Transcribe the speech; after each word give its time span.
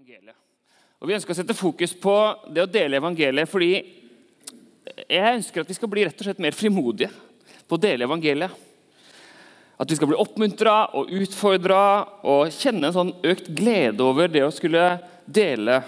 evangeliet. 0.00 0.36
Og 1.00 1.08
Vi 1.08 1.14
ønsker 1.16 1.34
å 1.34 1.36
sette 1.36 1.56
fokus 1.56 1.92
på 1.92 2.14
det 2.52 2.62
å 2.64 2.70
dele 2.70 2.96
evangeliet 3.00 3.48
fordi 3.48 3.72
jeg 5.10 5.34
ønsker 5.36 5.62
at 5.62 5.68
vi 5.68 5.76
skal 5.76 5.90
bli 5.92 6.04
rett 6.06 6.16
og 6.16 6.26
slett 6.26 6.40
mer 6.40 6.56
frimodige 6.56 7.10
på 7.68 7.76
å 7.76 7.80
dele 7.80 8.06
evangeliet. 8.08 8.54
At 9.80 9.90
vi 9.90 9.96
skal 9.96 10.10
bli 10.10 10.18
oppmuntra 10.20 10.92
og 10.96 11.12
utfordra 11.16 11.82
og 12.28 12.52
kjenne 12.52 12.88
en 12.88 12.96
sånn 12.96 13.12
økt 13.28 13.50
glede 13.56 14.04
over 14.04 14.32
det 14.32 14.44
å 14.44 14.52
skulle 14.52 14.86
dele, 15.24 15.82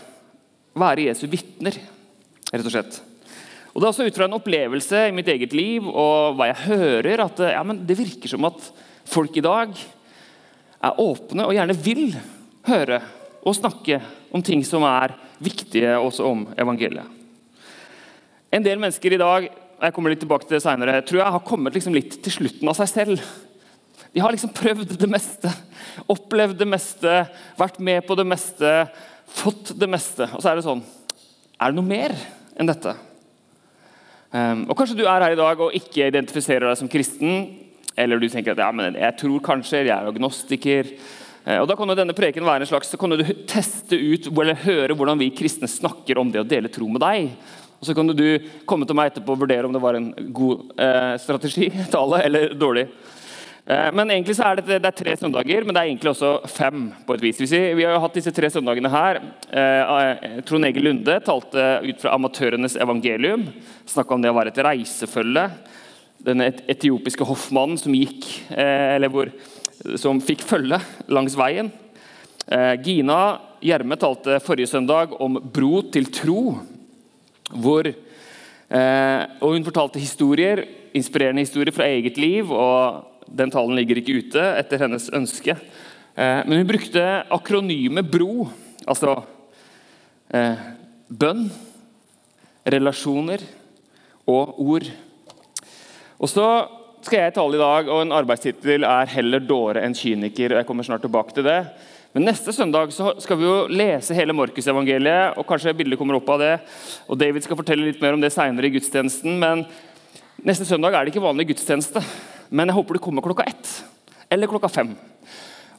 være 0.77 1.09
Jesu 1.09 1.27
vitner, 1.29 1.77
rett 2.53 2.69
og 2.69 2.73
slett. 2.73 3.01
Og 3.73 3.81
Det 3.81 3.87
er 3.87 3.91
også 3.95 4.07
ut 4.09 4.21
fra 4.21 4.29
en 4.29 4.37
opplevelse 4.37 5.07
i 5.09 5.17
mitt 5.17 5.29
eget 5.33 5.57
liv 5.57 5.89
og 5.89 6.37
hva 6.37 6.51
jeg 6.51 6.67
hører, 6.67 7.25
at 7.25 7.43
ja, 7.53 7.65
det 7.65 7.97
virker 7.97 8.33
som 8.33 8.49
at 8.49 8.71
folk 9.09 9.37
i 9.37 9.45
dag 9.45 9.73
er 10.83 11.01
åpne 11.01 11.49
og 11.49 11.57
gjerne 11.57 11.81
vil 11.81 12.07
høre 12.69 13.01
og 13.43 13.57
snakke 13.59 13.99
om 14.33 14.43
ting 14.45 14.63
som 14.67 14.85
er 14.87 15.17
viktige 15.43 15.97
også 15.99 16.29
om 16.31 16.47
evangeliet. 16.57 17.21
En 18.53 18.65
del 18.65 18.79
mennesker 18.79 19.17
i 19.17 19.21
dag 19.21 19.51
og 19.83 19.89
jeg 19.89 19.95
kommer 19.97 20.13
litt 20.13 20.21
tilbake 20.23 20.47
til 20.47 20.55
det 20.55 20.63
senere, 20.63 21.01
tror 21.03 21.19
jeg 21.19 21.35
har 21.35 21.43
kommet 21.43 21.75
liksom 21.75 21.95
litt 21.97 22.13
til 22.23 22.31
slutten 22.31 22.69
av 22.71 22.77
seg 22.79 22.87
selv. 22.87 23.23
De 24.15 24.21
har 24.23 24.31
liksom 24.31 24.53
prøvd 24.55 24.93
det 24.95 25.09
meste, 25.11 25.51
opplevd 26.07 26.61
det 26.61 26.69
meste, 26.71 27.15
vært 27.59 27.81
med 27.83 28.05
på 28.07 28.15
det 28.15 28.27
meste, 28.31 28.71
fått 29.27 29.73
det 29.75 29.89
meste. 29.91 30.29
Og 30.37 30.39
så 30.39 30.53
er 30.53 30.61
det 30.61 30.67
sånn 30.69 30.85
Er 31.59 31.73
det 31.73 31.81
noe 31.81 31.89
mer 31.89 32.15
enn 32.55 32.71
dette? 32.71 32.95
Um, 34.31 34.69
og 34.71 34.77
Kanskje 34.79 35.01
du 35.01 35.03
er 35.03 35.27
her 35.27 35.35
i 35.35 35.41
dag 35.41 35.59
og 35.67 35.75
ikke 35.75 36.07
identifiserer 36.13 36.69
deg 36.69 36.79
som 36.79 36.93
kristen. 36.93 37.43
Eller 37.99 38.23
du 38.23 38.29
tenker 38.31 38.55
at 38.55 38.63
ja, 38.63 38.71
men 38.71 38.95
jeg 38.95 39.19
tror 39.19 39.43
kanskje, 39.51 39.83
jeg 39.83 39.97
er 39.97 40.13
agnostiker. 40.13 40.95
Eh, 41.45 41.59
og 41.59 41.67
da 41.71 41.77
kan 41.79 41.91
jo 41.91 41.99
denne 41.99 42.17
preken 42.17 42.47
være 42.47 42.67
en 42.67 42.71
slags, 42.71 42.93
så 42.93 43.01
kan 43.01 43.15
du 43.15 43.25
teste 43.51 43.99
ut 43.99 44.31
eller 44.33 44.63
høre 44.67 44.97
hvordan 44.99 45.21
vi 45.21 45.33
kristne 45.35 45.71
snakker 45.71 46.21
om 46.23 46.31
det 46.33 46.43
å 46.43 46.49
dele 46.49 46.71
tro 46.73 46.89
med 46.91 47.03
deg. 47.03 47.33
Og 47.83 47.89
Så 47.89 47.97
kan 47.99 48.07
du 48.07 48.27
komme 48.69 48.87
til 48.87 48.95
meg 48.95 49.11
etterpå 49.11 49.35
og 49.35 49.41
vurdere 49.43 49.67
om 49.67 49.75
det 49.75 49.83
var 49.83 49.99
en 49.99 50.13
god 50.31 50.71
eh, 50.79 51.17
strategi, 51.19 51.67
tale, 51.95 52.23
eller 52.29 52.55
dårlig. 52.55 52.87
Eh, 53.67 53.89
men 53.95 54.11
egentlig 54.11 54.37
så 54.39 54.47
er 54.47 54.61
det, 54.61 54.79
det 54.83 54.91
er 54.91 54.97
tre 55.01 55.17
søndager, 55.19 55.67
men 55.67 55.75
det 55.75 55.83
er 55.83 55.91
egentlig 55.91 56.13
også 56.13 56.33
fem. 56.51 56.89
på 57.07 57.17
et 57.17 57.25
vis. 57.27 57.43
Vi, 57.43 57.61
vi 57.79 57.87
har 57.87 57.97
jo 57.97 58.03
hatt 58.05 58.19
disse 58.19 58.35
tre 58.35 58.51
søndagene 58.51 58.91
her. 58.91 59.19
Eh, 59.51 60.39
Trond 60.47 60.67
Egil 60.67 60.87
Lunde 60.87 61.19
talte 61.27 61.67
ut 61.83 62.03
fra 62.03 62.15
amatørenes 62.15 62.79
evangelium. 62.79 63.49
Snakka 63.91 64.15
om 64.15 64.23
det 64.23 64.31
å 64.31 64.39
være 64.39 64.55
et 64.55 64.63
reisefølge. 64.67 65.49
Den 66.23 66.43
etiopiske 66.47 67.27
hoffmannen 67.27 67.79
som 67.83 67.95
gikk, 67.99 68.29
eh, 68.55 68.95
eller 68.95 69.11
hvor 69.11 69.31
som 69.99 70.21
fikk 70.23 70.45
følge 70.47 70.79
langs 71.13 71.37
veien. 71.39 71.71
Eh, 72.47 72.75
Gina 72.83 73.39
Gjerme 73.63 73.97
talte 73.99 74.41
forrige 74.43 74.71
søndag 74.71 75.15
om 75.23 75.39
bro 75.55 75.83
til 75.95 76.09
tro. 76.11 76.59
Hvor, 77.53 77.87
eh, 77.87 79.23
og 79.41 79.53
Hun 79.53 79.65
fortalte 79.65 80.01
historier, 80.01 80.65
inspirerende 80.95 81.43
historier 81.43 81.73
fra 81.73 81.85
eget 81.85 82.17
liv. 82.17 82.51
og 82.51 83.05
Den 83.35 83.51
talen 83.51 83.77
ligger 83.77 83.97
ikke 83.97 84.19
ute 84.19 84.41
etter 84.59 84.79
hennes 84.79 85.09
ønske. 85.11 85.57
Eh, 86.17 86.43
men 86.47 86.59
hun 86.59 86.67
brukte 86.67 87.25
akronymet 87.31 88.11
BRO, 88.11 88.49
altså 88.87 89.25
bønn, 91.13 91.51
relasjoner 92.65 93.43
og 94.27 94.61
ord. 94.61 94.87
Og 96.19 96.29
så 96.29 96.47
skal 97.03 97.25
jeg 97.25 97.35
tale 97.35 97.59
i 97.59 97.63
dag, 97.63 97.89
og 97.91 98.03
en 98.05 98.15
arbeidstittel 98.15 98.85
er 98.87 99.07
'Heller 99.07 99.41
dåre 99.41 99.83
enn 99.83 99.95
kyniker'. 99.95 100.53
og 100.53 100.59
jeg 100.59 100.67
kommer 100.67 100.85
snart 100.85 101.03
tilbake 101.03 101.35
til 101.35 101.45
det. 101.45 101.67
Men 102.15 102.25
Neste 102.25 102.53
søndag 102.53 102.93
skal 102.93 103.37
vi 103.37 103.45
jo 103.45 103.67
lese 103.69 104.15
hele 104.15 104.33
Markusevangeliet, 104.33 105.39
og 105.39 105.47
kanskje 105.47 105.77
bildet 105.77 105.99
kommer 105.99 106.17
opp 106.17 106.29
av 106.29 106.39
det. 106.39 106.61
og 107.09 107.19
David 107.19 107.43
skal 107.43 107.57
fortelle 107.57 107.85
litt 107.85 108.01
mer 108.01 108.13
om 108.13 108.21
det 108.21 108.33
senere 108.33 108.67
i 108.67 108.71
gudstjenesten. 108.71 109.39
men 109.39 109.67
Neste 110.45 110.65
søndag 110.65 110.95
er 110.95 111.05
det 111.05 111.15
ikke 111.15 111.27
vanlig 111.27 111.49
gudstjeneste, 111.49 112.05
men 112.51 112.69
jeg 112.69 112.75
håper 112.75 112.95
du 112.95 112.99
kommer 112.99 113.23
klokka 113.23 113.47
ett 113.47 113.85
eller 114.31 114.47
klokka 114.47 114.69
fem. 114.69 114.97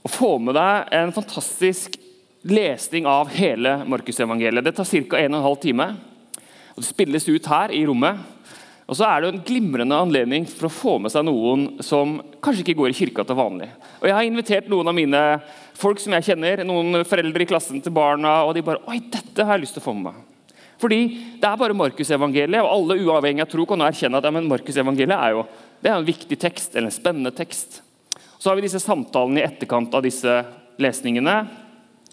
Og 0.04 0.12
få 0.12 0.38
med 0.40 0.56
deg 0.56 0.88
en 0.92 1.12
fantastisk 1.12 1.98
lesning 2.44 3.06
av 3.06 3.30
hele 3.30 3.86
Markusevangeliet. 3.86 4.64
Det 4.64 4.76
tar 4.76 4.86
ca. 4.86 5.18
1 5.18 5.32
12 5.32 5.56
time. 5.62 5.96
og 6.76 6.78
Det 6.78 6.86
spilles 6.86 7.30
ut 7.30 7.46
her 7.46 7.72
i 7.72 7.86
rommet. 7.86 8.18
Og 8.84 8.98
så 9.00 9.08
er 9.08 9.24
det 9.24 9.30
en 9.32 9.44
glimrende 9.48 9.96
anledning 9.96 10.46
for 10.50 10.68
å 10.68 10.74
få 10.74 10.94
med 11.00 11.14
seg 11.14 11.24
noen 11.28 11.80
som 11.86 12.18
kanskje 12.44 12.66
ikke 12.66 12.78
går 12.82 12.92
i 12.92 12.98
kirka 12.98 13.24
til 13.24 13.40
vanlig. 13.40 13.70
Og 14.02 14.10
Jeg 14.10 14.16
har 14.18 14.28
invitert 14.28 14.68
noen 14.72 14.92
av 14.92 14.98
mine 14.98 15.22
folk 15.80 16.02
som 16.04 16.16
jeg 16.18 16.28
kjenner, 16.28 16.66
noen 16.68 17.06
foreldre 17.08 17.46
i 17.46 17.48
klassen 17.48 17.80
til 17.84 17.96
barna, 17.96 18.42
og 18.44 18.54
de 18.58 18.66
bare 18.66 18.84
Oi, 18.92 19.00
dette 19.14 19.46
har 19.48 19.56
jeg 19.56 19.66
lyst 19.66 19.78
til 19.80 19.84
å 19.84 19.88
få 19.88 19.96
med 19.96 20.10
meg. 20.10 20.20
Fordi 20.84 21.00
det 21.40 21.48
er 21.48 21.60
bare 21.62 21.78
Markusevangeliet, 21.80 22.60
og 22.60 22.74
alle 22.74 23.00
uavhengig 23.06 23.46
av 23.46 23.52
tro 23.54 23.66
kan 23.70 23.86
erkjenne 23.86 24.20
at 24.20 24.28
ja, 24.28 24.36
Markusevangeliet 24.36 25.16
er 25.16 25.38
jo 25.38 25.46
det 25.84 25.92
er 25.92 25.98
en 26.00 26.08
viktig 26.08 26.38
tekst, 26.40 26.76
eller 26.76 26.90
en 26.92 26.96
spennende 26.96 27.32
tekst. 27.36 27.82
Så 28.40 28.50
har 28.50 28.60
vi 28.60 28.66
disse 28.66 28.84
samtalene 28.84 29.40
i 29.40 29.46
etterkant 29.48 29.96
av 29.96 30.04
disse 30.04 30.42
lesningene, 30.82 31.38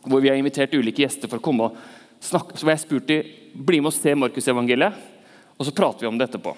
hvor 0.06 0.22
vi 0.22 0.31
har 0.31 0.38
invitert 0.38 0.75
ulike 0.75 1.02
gjester 1.02 1.31
for 1.31 1.42
å 1.42 1.44
komme 1.44 1.66
og 1.66 1.81
snakke. 2.22 2.54
Så 2.58 2.69
jeg 2.70 2.82
spurt 2.84 3.10
dem 3.10 3.64
bli 3.66 3.82
med 3.82 3.91
og 3.91 3.97
se 3.97 4.14
Markusevangeliet 4.14 5.19
og 5.60 5.66
så 5.69 5.76
prater 5.76 6.06
vi 6.06 6.09
om 6.09 6.16
det 6.16 6.31
etterpå. 6.31 6.54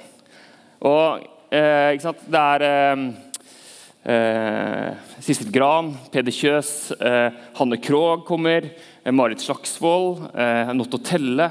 Og, 0.87 1.25
eh, 1.51 1.99
Det 1.99 2.39
er 2.39 2.63
eh, 2.63 3.03
eh, 4.07 4.95
Sissel 5.19 5.51
Gran, 5.51 5.91
Peder 6.13 6.31
Kjøs, 6.31 6.93
eh, 7.03 7.33
Hanne 7.59 7.79
Krogh 7.83 8.25
kommer, 8.25 8.71
eh, 9.03 9.11
Marit 9.11 9.43
Slagsvold, 9.43 10.31
eh, 10.39 10.73
Notto 10.73 10.99
Telle. 10.99 11.51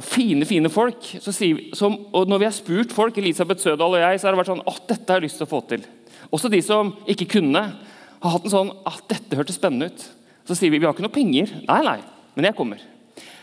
Fine 0.00 0.46
fine 0.46 0.70
folk. 0.70 1.02
Vi, 1.20 1.70
som, 1.74 2.06
og 2.14 2.28
når 2.28 2.38
vi 2.38 2.44
har 2.46 2.56
spurt 2.56 2.92
folk, 2.92 3.18
Elisabeth 3.18 3.60
Sødal 3.60 3.96
og 3.96 4.00
jeg, 4.00 4.20
så 4.20 4.28
har 4.28 4.32
det 4.32 4.40
vært 4.40 4.52
sånn 4.54 4.66
at 4.66 4.88
dette 4.88 5.12
har 5.12 5.20
jeg 5.20 5.28
lyst 5.28 5.40
til 5.42 5.46
å 5.46 5.52
få 5.52 5.68
til. 5.68 5.84
Også 6.32 6.48
de 6.48 6.62
som 6.62 6.96
ikke 7.04 7.28
kunne, 7.28 7.64
har 8.18 8.30
hatt 8.30 8.44
en 8.44 8.50
sånn 8.50 8.70
at 8.86 9.02
dette 9.10 9.36
hørtes 9.36 9.58
spennende 9.58 9.90
ut. 9.90 10.04
Så 10.46 10.56
sier 10.56 10.70
vi 10.70 10.78
vi 10.78 10.86
har 10.86 10.94
ikke 10.94 11.04
noe 11.04 11.12
penger. 11.12 11.50
Nei, 11.66 11.82
nei, 11.84 11.98
men 12.34 12.48
jeg 12.48 12.56
kommer. 12.56 12.80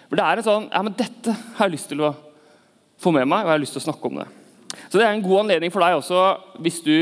For 0.10 0.18
det 0.18 0.26
er 0.26 0.40
en 0.40 0.48
sånn 0.48 0.70
ja, 0.72 0.82
men 0.82 0.96
dette 0.98 1.36
har 1.58 1.68
jeg 1.68 1.76
lyst 1.76 1.92
til 1.92 2.02
å 2.02 2.16
få 3.06 3.14
med 3.16 3.30
meg, 3.30 3.46
og 3.46 3.52
jeg 3.52 3.56
har 3.56 3.64
lyst 3.64 3.78
til 3.78 3.84
å 3.84 3.88
snakke 3.88 4.10
om 4.10 4.22
det. 4.22 4.28
Så 4.90 4.98
Det 4.98 5.06
er 5.06 5.14
en 5.14 5.26
god 5.26 5.46
anledning 5.46 5.74
for 5.74 5.86
deg 5.86 5.98
også, 6.00 6.22
hvis 6.66 6.82
du 6.86 6.98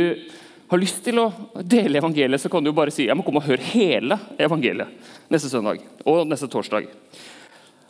har 0.73 0.81
lyst 0.81 1.03
til 1.05 1.19
å 1.21 1.27
dele 1.61 1.99
evangeliet, 2.01 2.41
så 2.41 2.49
kan 2.51 2.63
du 2.63 2.71
jo 2.71 2.77
bare 2.77 2.93
si 2.93 3.07
jeg 3.07 3.17
må 3.17 3.25
komme 3.25 3.41
og 3.43 3.47
høre 3.47 3.71
hele 3.73 4.17
evangeliet 4.41 4.89
neste 5.31 5.51
søndag 5.51 5.81
og 6.09 6.27
neste 6.29 6.49
torsdag. 6.49 6.87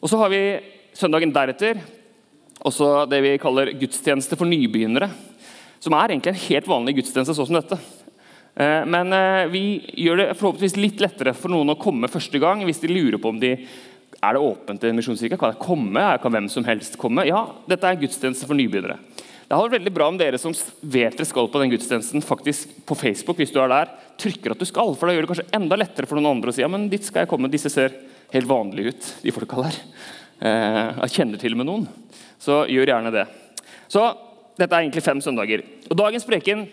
Og 0.04 0.10
Så 0.10 0.20
har 0.20 0.32
vi 0.32 0.42
søndagen 0.94 1.32
deretter 1.34 1.80
også 2.64 3.06
det 3.10 3.22
vi 3.24 3.38
kaller 3.42 3.74
gudstjeneste 3.80 4.38
for 4.40 4.48
nybegynnere. 4.48 5.10
Som 5.84 5.96
er 5.98 6.14
egentlig 6.14 6.34
en 6.34 6.46
helt 6.46 6.68
vanlig 6.70 6.98
gudstjeneste 7.00 7.36
sånn 7.36 7.50
som 7.50 7.58
dette. 7.58 7.80
Eh, 8.56 8.84
men 8.88 9.12
eh, 9.16 9.48
vi 9.52 9.64
gjør 10.06 10.22
det 10.22 10.28
forhåpentligvis 10.38 10.78
litt 10.80 11.02
lettere 11.04 11.34
for 11.36 11.52
noen 11.52 11.74
å 11.74 11.80
komme 11.80 12.12
første 12.12 12.40
gang 12.40 12.62
hvis 12.68 12.84
de 12.84 12.92
lurer 12.92 13.20
på 13.20 13.32
om 13.34 13.40
de 13.42 13.56
er 14.24 14.38
det 14.38 14.44
åpent 14.44 14.80
til 14.80 14.96
Misjonskirka? 14.96 15.38
Kan 15.40 15.52
jeg 15.52 15.62
komme? 15.62 16.04
Kan 16.24 16.34
hvem 16.34 16.48
som 16.52 16.66
helst 16.68 16.96
komme? 17.02 17.26
Ja, 17.28 17.44
dette 17.68 17.90
er 17.90 18.00
gudstjeneste 18.00 18.48
for 18.48 18.58
nybegynnere. 18.58 18.98
Det 19.44 19.58
hadde 19.58 19.68
vært 19.68 19.76
veldig 19.82 19.94
bra 19.94 20.08
om 20.10 20.18
dere 20.18 20.40
som 20.40 20.56
vet 20.82 21.18
dere 21.18 21.28
skal 21.28 21.50
på 21.52 21.60
den 21.62 21.74
gudstjenesten, 21.74 22.24
faktisk 22.26 22.72
på 22.88 22.96
Facebook 22.98 23.42
hvis 23.42 23.52
du 23.54 23.60
er 23.62 23.70
der, 23.70 23.92
trykker 24.22 24.56
at 24.56 24.62
du 24.62 24.66
skal. 24.66 24.96
For 24.98 25.10
da 25.10 25.16
gjør 25.16 25.28
det 25.28 25.32
kanskje 25.34 25.50
enda 25.60 25.78
lettere 25.78 26.10
for 26.10 26.18
noen 26.18 26.38
andre 26.38 26.54
å 26.54 26.56
si 26.56 26.64
ja, 26.64 26.72
men 26.72 26.88
dit 26.90 27.04
skal 27.04 27.26
jeg 27.26 27.32
komme. 27.34 27.52
Disse 27.52 27.70
ser 27.74 27.94
helt 28.34 28.50
vanlige 28.50 28.94
ut, 28.96 29.10
de 29.26 29.34
folka 29.36 29.68
der. 29.68 29.80
Eh, 30.44 31.04
jeg 31.04 31.16
kjenner 31.18 31.42
til 31.42 31.58
med 31.60 31.70
noen. 31.70 31.86
Så 32.42 32.64
gjør 32.72 32.96
gjerne 32.96 33.14
det. 33.14 33.28
Så 33.92 34.08
dette 34.58 34.72
er 34.72 34.86
egentlig 34.86 35.04
fem 35.06 35.22
søndager. 35.24 35.66
Og 35.90 36.00
Dagens 36.00 36.26
preken 36.28 36.66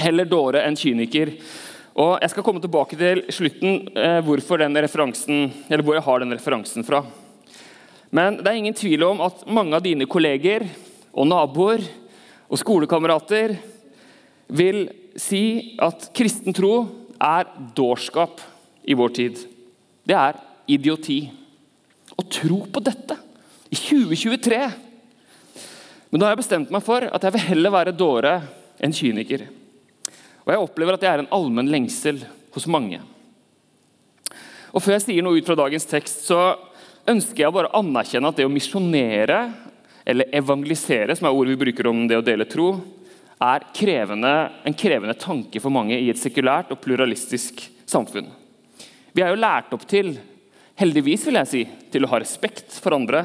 heller 0.00 0.28
dåre 0.28 0.62
enn 0.68 0.78
kyniker. 0.78 1.32
Og 1.94 2.18
Jeg 2.18 2.32
skal 2.32 2.42
komme 2.42 2.58
tilbake 2.58 2.96
til 2.98 3.20
slutten 3.30 3.84
eh, 3.94 4.18
hvorfor 4.26 4.58
den 4.58 4.74
referansen, 4.82 5.52
eller 5.70 5.84
hvor 5.86 5.94
jeg 5.94 6.02
har 6.02 6.24
den 6.24 6.34
referansen 6.34 6.82
fra. 6.82 7.04
Men 8.10 8.40
det 8.40 8.50
er 8.50 8.58
ingen 8.58 8.74
tvil 8.74 9.04
om 9.06 9.22
at 9.22 9.44
mange 9.46 9.78
av 9.78 9.84
dine 9.84 10.08
kolleger 10.10 10.66
og 11.14 11.28
naboer 11.30 11.86
og 12.50 12.58
skolekamerater 12.58 13.54
vil 14.50 14.88
si 15.14 15.76
at 15.78 16.10
kristen 16.18 16.54
tro 16.54 16.74
er 17.22 17.46
dårskap 17.78 18.42
i 18.90 18.98
vår 18.98 19.14
tid. 19.14 19.38
Det 20.02 20.18
er 20.18 20.42
idioti. 20.66 21.22
Å 22.18 22.26
tro 22.26 22.64
på 22.74 22.82
dette 22.82 23.16
i 23.70 23.74
2023 23.78 24.58
Men 26.10 26.20
da 26.20 26.26
har 26.26 26.34
jeg 26.34 26.44
bestemt 26.44 26.70
meg 26.70 26.84
for 26.86 27.06
at 27.06 27.24
jeg 27.26 27.34
vil 27.34 27.48
heller 27.48 27.72
være 27.74 27.94
dåre 27.98 28.36
enn 28.78 28.94
kyniker. 28.94 29.48
Og 30.44 30.52
jeg 30.52 30.62
opplever 30.62 30.96
at 30.96 31.02
det 31.02 31.10
er 31.10 31.22
en 31.22 31.32
allmenn 31.34 31.70
lengsel 31.72 32.20
hos 32.54 32.68
mange. 32.70 33.00
Og 34.74 34.82
Før 34.82 34.96
jeg 34.96 35.06
sier 35.06 35.24
noe 35.24 35.38
ut 35.38 35.46
fra 35.46 35.56
dagens 35.58 35.86
tekst, 35.88 36.26
så 36.28 36.56
ønsker 37.08 37.44
jeg 37.44 37.54
bare 37.54 37.70
å 37.70 37.80
anerkjenne 37.80 38.30
at 38.30 38.40
det 38.40 38.46
å 38.48 38.52
misjonere, 38.52 39.40
eller 40.04 40.28
evangelisere, 40.36 41.14
som 41.16 41.28
er 41.28 41.36
ordet 41.36 41.54
vi 41.54 41.62
bruker 41.62 41.88
om 41.88 42.04
det 42.10 42.18
å 42.18 42.24
dele 42.24 42.44
tro, 42.50 42.74
er 43.44 43.64
krevende, 43.76 44.34
en 44.64 44.76
krevende 44.76 45.16
tanke 45.18 45.60
for 45.62 45.72
mange 45.72 45.96
i 45.96 46.10
et 46.12 46.20
sekulært 46.20 46.72
og 46.74 46.82
pluralistisk 46.84 47.64
samfunn. 47.88 48.28
Vi 49.14 49.22
er 49.22 49.32
jo 49.32 49.40
lært 49.40 49.72
opp 49.74 49.86
til 49.88 50.14
heldigvis 50.80 51.26
vil 51.28 51.38
jeg 51.40 51.50
si, 51.50 51.64
til 51.92 52.06
å 52.06 52.10
ha 52.12 52.20
respekt 52.22 52.76
for 52.82 52.96
andre. 52.96 53.24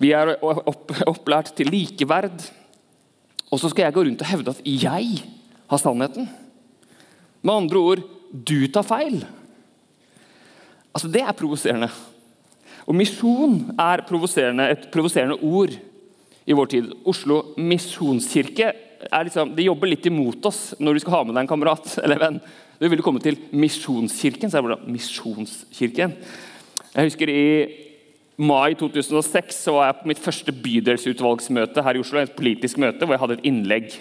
Vi 0.00 0.12
er 0.14 0.34
opp, 0.42 0.92
opplært 1.10 1.52
til 1.58 1.70
likeverd. 1.72 2.44
Og 3.52 3.60
så 3.60 3.70
skal 3.70 3.88
jeg 3.88 3.96
gå 3.96 4.06
rundt 4.06 4.22
og 4.24 4.30
hevde 4.30 4.54
at 4.54 4.62
jeg 4.64 5.24
har 5.72 5.80
sannheten. 5.82 6.28
Med 7.42 7.54
andre 7.54 7.82
ord 7.82 8.02
du 8.32 8.68
tar 8.72 8.86
feil. 8.86 9.22
Altså, 10.92 11.08
Det 11.08 11.22
er 11.24 11.32
provoserende. 11.36 11.90
Og 12.86 12.94
misjon 12.98 13.74
er 13.78 14.02
et 14.02 14.88
provoserende 14.92 15.38
ord 15.42 15.74
i 16.44 16.52
vår 16.52 16.66
tid. 16.66 16.92
Oslo 17.06 17.54
misjonskirke 17.56 18.72
liksom, 19.10 19.54
de 19.56 19.66
jobber 19.66 19.90
litt 19.90 20.06
imot 20.06 20.44
oss 20.46 20.74
når 20.78 20.94
du 20.94 21.02
skal 21.02 21.16
ha 21.16 21.22
med 21.26 21.36
deg 21.36 21.44
en 21.44 21.50
kamerat 21.50 21.96
eller 22.04 22.20
venn. 22.20 22.40
Du 22.82 22.88
vil 22.90 23.02
komme 23.04 23.22
til 23.22 23.38
Misjonskirken. 23.54 24.50
så 24.50 24.58
er 24.58 24.72
det 24.72 24.90
Misjonskirken. 24.90 26.16
Jeg 26.92 27.08
husker 27.08 27.30
I 27.30 27.44
mai 28.42 28.74
2006 28.74 29.60
så 29.68 29.76
var 29.76 29.86
jeg 29.86 30.00
på 30.00 30.10
mitt 30.10 30.22
første 30.22 30.54
bydelsutvalgsmøte 30.64 31.84
her 31.86 31.96
i 31.96 32.02
Oslo. 32.02 32.18
Et 32.18 32.34
politisk 32.34 32.80
møte 32.82 33.06
hvor 33.06 33.14
jeg 33.14 33.22
hadde 33.22 33.38
et 33.38 33.46
innlegg 33.52 33.94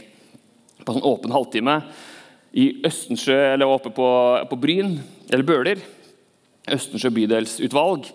på 0.86 0.95
sånn 0.95 1.07
åpen 1.07 1.33
halvtime 1.33 1.80
i 2.51 2.68
Østensjø, 2.88 3.38
eller 3.54 3.72
oppe 3.72 3.92
på, 3.95 4.07
på 4.50 4.60
Bryn, 4.60 4.98
eller 5.31 5.48
Bøler. 5.48 5.81
Østensjø 6.72 7.12
bydelsutvalg. 7.16 8.12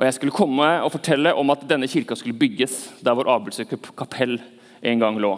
Og 0.00 0.06
Jeg 0.06 0.16
skulle 0.16 0.32
komme 0.34 0.68
og 0.80 0.94
fortelle 0.94 1.34
om 1.36 1.52
at 1.52 1.66
denne 1.68 1.88
kirka 1.90 2.16
skulle 2.16 2.38
bygges 2.38 2.86
der 3.04 3.16
hvor 3.16 3.28
Abelsø 3.28 3.66
kapell 3.68 4.38
en 4.80 5.02
gang 5.02 5.18
lå. 5.20 5.34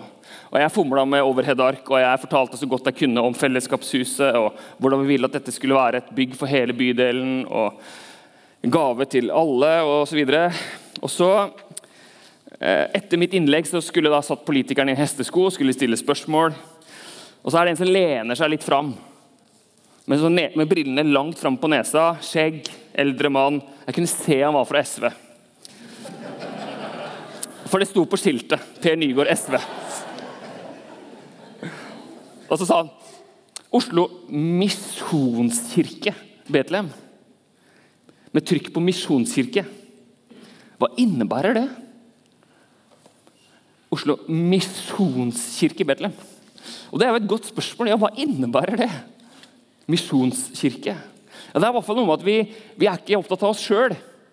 Og 0.52 0.60
Jeg 0.60 0.70
fomla 0.70 1.04
med 1.08 1.24
overhead-ark 1.26 1.88
og 1.90 1.98
jeg 1.98 2.22
fortalte 2.22 2.60
så 2.60 2.68
godt 2.70 2.86
jeg 2.92 3.00
kunne 3.00 3.24
om 3.26 3.34
fellesskapshuset 3.34 4.38
og 4.38 4.52
hvordan 4.78 5.02
vi 5.02 5.14
ville 5.14 5.26
at 5.26 5.34
dette 5.34 5.54
skulle 5.54 5.78
være 5.78 6.02
et 6.02 6.14
bygg 6.14 6.36
for 6.38 6.46
hele 6.46 6.76
bydelen 6.76 7.42
og 7.48 7.80
en 8.62 8.70
gave 8.70 9.08
til 9.10 9.32
alle 9.34 9.72
osv. 9.82 10.22
Og, 10.22 10.60
og 11.02 11.10
så, 11.10 11.30
etter 12.62 13.18
mitt 13.18 13.32
innlegg 13.34 13.66
så 13.66 13.80
skulle 13.82 14.10
da 14.12 14.20
satt 14.22 14.44
politikerne 14.46 14.94
i 14.94 14.98
hestesko 14.98 15.48
og 15.48 15.54
skulle 15.54 15.74
stille 15.74 15.98
spørsmål. 15.98 16.54
Og 17.42 17.50
så 17.50 17.58
er 17.58 17.66
det 17.66 17.74
en 17.74 17.80
som 17.80 17.90
lener 17.90 18.38
seg 18.38 18.52
litt 18.52 18.66
fram 18.66 18.92
med, 20.06 20.56
med 20.56 20.68
brillene 20.68 21.02
langt 21.02 21.38
fram 21.38 21.56
på 21.58 21.70
nesa. 21.70 22.12
Skjegg, 22.22 22.66
eldre 22.94 23.30
mann. 23.32 23.60
Jeg 23.86 23.96
kunne 23.96 24.10
se 24.10 24.38
han 24.42 24.54
var 24.54 24.66
fra 24.68 24.82
SV. 24.82 25.08
For 27.70 27.80
det 27.80 27.88
sto 27.88 28.04
på 28.06 28.18
skiltet. 28.20 28.60
Per 28.82 28.98
Nygaard, 29.00 29.30
SV. 29.32 29.56
Og 32.50 32.58
så 32.60 32.66
sa 32.68 32.82
han 32.82 32.90
Oslo 33.72 34.04
misjonskirke, 34.28 36.12
Betlehem. 36.52 36.90
Med 38.32 38.44
trykk 38.44 38.68
på 38.74 38.82
misjonskirke. 38.84 39.64
Hva 40.76 40.90
innebærer 41.00 41.56
det? 41.56 41.68
Oslo 43.92 44.18
misjonskirke, 44.28 45.84
Betlehem. 45.84 46.14
Og 46.92 47.00
Det 47.00 47.06
er 47.06 47.12
jo 47.12 47.20
et 47.20 47.28
godt 47.28 47.50
spørsmål. 47.50 47.90
Ja, 47.92 47.98
Hva 48.00 48.12
innebærer 48.16 48.76
det? 48.84 48.90
Misjonskirke. 49.90 50.96
Ja, 51.52 51.60
det 51.60 51.66
er 51.66 51.72
i 51.72 51.76
hvert 51.76 51.84
fall 51.84 51.98
noe 51.98 52.08
med 52.08 52.20
at 52.20 52.24
vi, 52.24 52.36
vi 52.80 52.88
er 52.88 53.00
ikke 53.00 53.18
opptatt 53.18 53.44
av 53.44 53.52
oss 53.52 53.64
sjøl. 53.66 53.92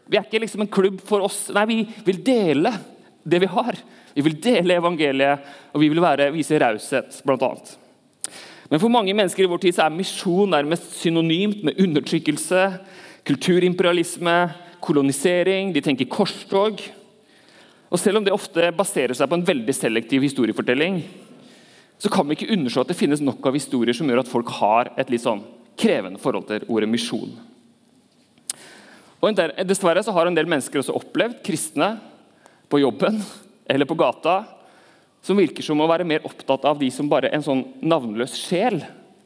Vi 0.10 0.18
er 0.18 0.24
ikke 0.24 0.42
liksom 0.42 0.64
en 0.64 0.72
klubb 0.72 1.02
for 1.06 1.26
oss. 1.26 1.50
Nei, 1.54 1.66
vi 1.70 1.80
vil 2.08 2.22
dele 2.24 2.72
det 3.28 3.42
vi 3.44 3.50
har. 3.52 3.78
Vi 4.16 4.24
vil 4.26 4.40
dele 4.42 4.80
evangeliet, 4.80 5.46
og 5.74 5.84
vi 5.84 5.90
vil 5.92 6.02
være, 6.02 6.32
vise 6.34 6.58
raushet, 6.60 7.20
bl.a. 7.28 7.52
Men 8.70 8.82
for 8.82 8.92
mange 8.94 9.14
mennesker 9.18 9.46
i 9.46 9.50
vår 9.50 9.62
tid 9.64 9.76
så 9.76 9.86
er 9.86 9.94
misjon 9.96 10.52
nærmest 10.54 11.00
synonymt 11.02 11.64
med 11.66 11.80
undertrykkelse, 11.82 12.64
kulturimperialisme, 13.28 14.36
kolonisering. 14.86 15.74
De 15.74 15.84
tenker 15.86 16.10
korstog. 16.10 16.82
Og 17.90 18.00
Selv 18.00 18.20
om 18.20 18.26
det 18.26 18.34
ofte 18.34 18.70
baserer 18.76 19.18
seg 19.18 19.30
på 19.30 19.40
en 19.40 19.46
veldig 19.46 19.74
selektiv 19.74 20.22
historiefortelling, 20.26 21.02
så 22.00 22.10
kan 22.14 22.28
vi 22.28 22.38
ikke 22.38 22.54
underslå 22.54 22.86
at 22.86 22.92
det 22.92 23.00
finnes 23.00 23.22
nok 23.24 23.44
av 23.50 23.58
historier 23.58 23.98
som 23.98 24.08
gjør 24.08 24.22
at 24.22 24.32
folk 24.32 24.52
har 24.60 24.94
et 24.96 25.10
litt 25.12 25.26
sånn 25.26 25.42
krevende 25.80 26.22
forhold 26.22 26.48
til 26.48 26.68
ordet 26.70 26.90
misjon. 26.92 27.34
Og 29.20 29.36
Dessverre 29.68 30.04
så 30.06 30.14
har 30.16 30.30
en 30.30 30.38
del 30.38 30.48
mennesker 30.48 30.80
også 30.80 30.96
opplevd 30.96 31.42
kristne 31.44 31.98
på 32.72 32.80
jobben 32.80 33.18
eller 33.68 33.90
på 33.90 33.98
gata 34.00 34.38
som 35.26 35.40
virker 35.40 35.66
som 35.66 35.82
å 35.82 35.90
være 35.90 36.08
mer 36.08 36.24
opptatt 36.28 36.64
av 36.70 36.80
de 36.80 36.88
som 36.94 37.10
bare 37.12 37.32
en 37.36 37.44
sånn 37.44 37.66
navnløs 37.84 38.38
sjel, 38.40 38.80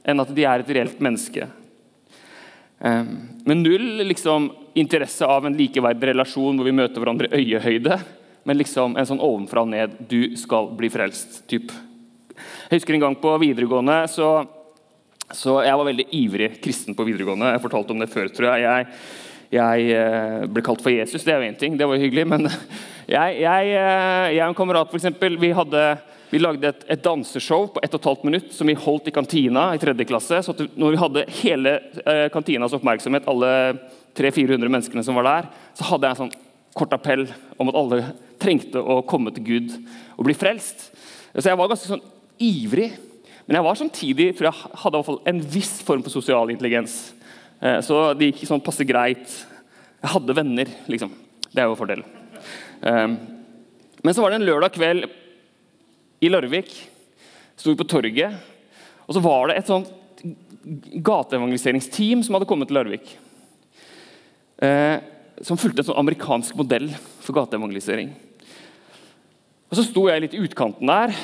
enn 0.04 0.24
at 0.24 0.32
de 0.34 0.48
er 0.50 0.64
et 0.64 0.72
reelt 0.74 1.04
menneske. 1.04 1.46
Ehm, 2.84 3.12
med 3.46 3.62
null 3.62 4.02
liksom, 4.10 4.50
interesse 4.74 5.28
av 5.30 5.46
en 5.46 5.56
likeverdig 5.58 6.10
relasjon 6.10 6.58
hvor 6.58 6.68
vi 6.68 6.76
møter 6.76 7.00
hverandre 7.04 7.30
i 7.30 7.44
øyehøyde, 7.44 8.00
men 8.44 8.60
liksom 8.60 8.98
en 8.98 9.08
sånn 9.08 9.24
ovenfra 9.24 9.64
og 9.64 9.72
ned 9.72 9.98
'du 10.10 10.36
skal 10.38 10.70
bli 10.78 10.90
frelst' 10.90 11.44
typ. 11.48 11.72
Jeg 12.70 12.80
husker 12.80 12.94
en 12.94 13.06
gang 13.06 13.16
på 13.16 13.38
videregående 13.40 14.08
så, 14.10 14.46
så 15.32 15.62
Jeg 15.64 15.78
var 15.78 15.86
veldig 15.86 16.08
ivrig 16.12 16.62
kristen 16.62 16.96
på 16.96 17.06
videregående. 17.06 17.54
Jeg 17.54 17.62
fortalte 17.62 17.94
om 17.94 18.00
det 18.00 18.10
før, 18.10 18.28
tror 18.28 18.50
jeg. 18.54 18.62
Jeg, 18.62 18.88
jeg 19.54 19.94
eh, 19.94 20.46
ble 20.50 20.64
kalt 20.66 20.82
for 20.82 20.94
Jesus, 20.94 21.24
det 21.24 21.34
er 21.34 21.42
jo 21.42 21.52
én 21.52 21.60
ting, 21.60 21.78
det 21.78 21.88
var 21.88 22.02
hyggelig. 22.02 22.26
men 22.28 22.50
jeg, 23.16 23.40
jeg, 23.44 23.70
eh, 23.78 24.34
jeg 24.34 24.44
og 24.44 24.50
en 24.50 24.58
kamerat 24.58 24.90
for 24.90 24.98
eksempel, 24.98 25.38
vi, 25.38 25.52
hadde, 25.54 25.84
vi 26.32 26.42
lagde 26.42 26.72
et, 26.72 26.86
et, 26.88 27.04
danseshow 27.04 27.68
på 27.76 27.84
1 27.86 27.98
12 28.00 28.26
minutt 28.26 28.54
som 28.54 28.68
vi 28.68 28.74
holdt 28.74 29.12
i 29.12 29.16
kantina 29.16 29.70
i 29.74 29.82
tredje 29.82 30.08
klasse. 30.10 30.42
så 30.44 30.56
Når 30.58 30.96
vi 30.96 31.02
hadde 31.04 31.28
hele 31.44 31.76
eh, 32.06 32.30
kantinas 32.34 32.74
oppmerksomhet, 32.74 33.30
alle 33.30 33.54
300-400 34.18 34.70
menneskene 34.70 35.06
som 35.06 35.18
var 35.18 35.30
der, 35.30 35.54
så 35.78 35.92
hadde 35.92 36.10
jeg 36.10 36.18
en 36.18 36.24
sånn 36.26 36.36
kort 36.74 36.94
appell 36.94 37.28
om 37.62 37.70
at 37.70 37.78
alle 37.78 38.02
trengte 38.44 38.82
å 38.82 39.02
komme 39.08 39.34
til 39.36 39.48
Gud 39.48 39.74
og 40.18 40.28
bli 40.28 40.36
frelst. 40.38 40.90
Så 41.34 41.48
jeg 41.50 41.60
var 41.60 41.72
ganske 41.72 41.90
sånn 41.90 42.04
ivrig. 42.44 42.92
Men 43.48 43.58
jeg 43.58 43.66
var 43.66 43.80
samtidig, 43.80 44.30
for 44.38 44.48
jeg 44.48 44.72
hadde 44.84 44.96
i 44.96 45.00
hvert 45.00 45.10
fall 45.10 45.22
en 45.32 45.42
viss 45.56 45.74
form 45.84 46.04
for 46.06 46.14
sosial 46.14 46.52
intelligens. 46.54 46.98
Eh, 47.60 47.80
så 47.84 48.06
det 48.16 48.32
gikk 48.32 48.46
sånn 48.48 48.64
passe 48.64 48.86
greit. 48.88 49.34
Jeg 50.04 50.14
hadde 50.14 50.36
venner, 50.38 50.72
liksom. 50.92 51.12
Det 51.54 51.62
er 51.62 51.70
jo 51.70 51.78
fordelen. 51.80 52.08
Ehm, 52.84 53.18
men 54.04 54.16
så 54.16 54.24
var 54.24 54.34
det 54.34 54.42
en 54.42 54.48
lørdag 54.48 54.74
kveld 54.76 55.08
i 56.24 56.32
Larvik. 56.32 56.72
Sto 57.60 57.76
på 57.78 57.88
torget, 57.88 58.36
og 59.06 59.16
så 59.16 59.22
var 59.24 59.52
det 59.52 59.60
et 59.60 59.70
sånt 59.70 59.92
gateevangeliseringsteam 61.04 62.24
som 62.24 62.36
hadde 62.36 62.48
kommet 62.50 62.72
til 62.72 62.80
Larvik. 62.80 63.14
Eh, 64.64 64.98
som 65.44 65.60
fulgte 65.60 65.84
en 65.84 65.90
sånn 65.92 66.00
amerikansk 66.00 66.56
modell 66.60 66.90
for 67.24 67.36
gateevangelisering. 67.36 68.12
Og 69.74 69.78
Så 69.80 69.88
sto 69.88 70.04
jeg 70.06 70.22
litt 70.22 70.34
i 70.38 70.42
utkanten 70.46 70.86
der, 70.86 71.16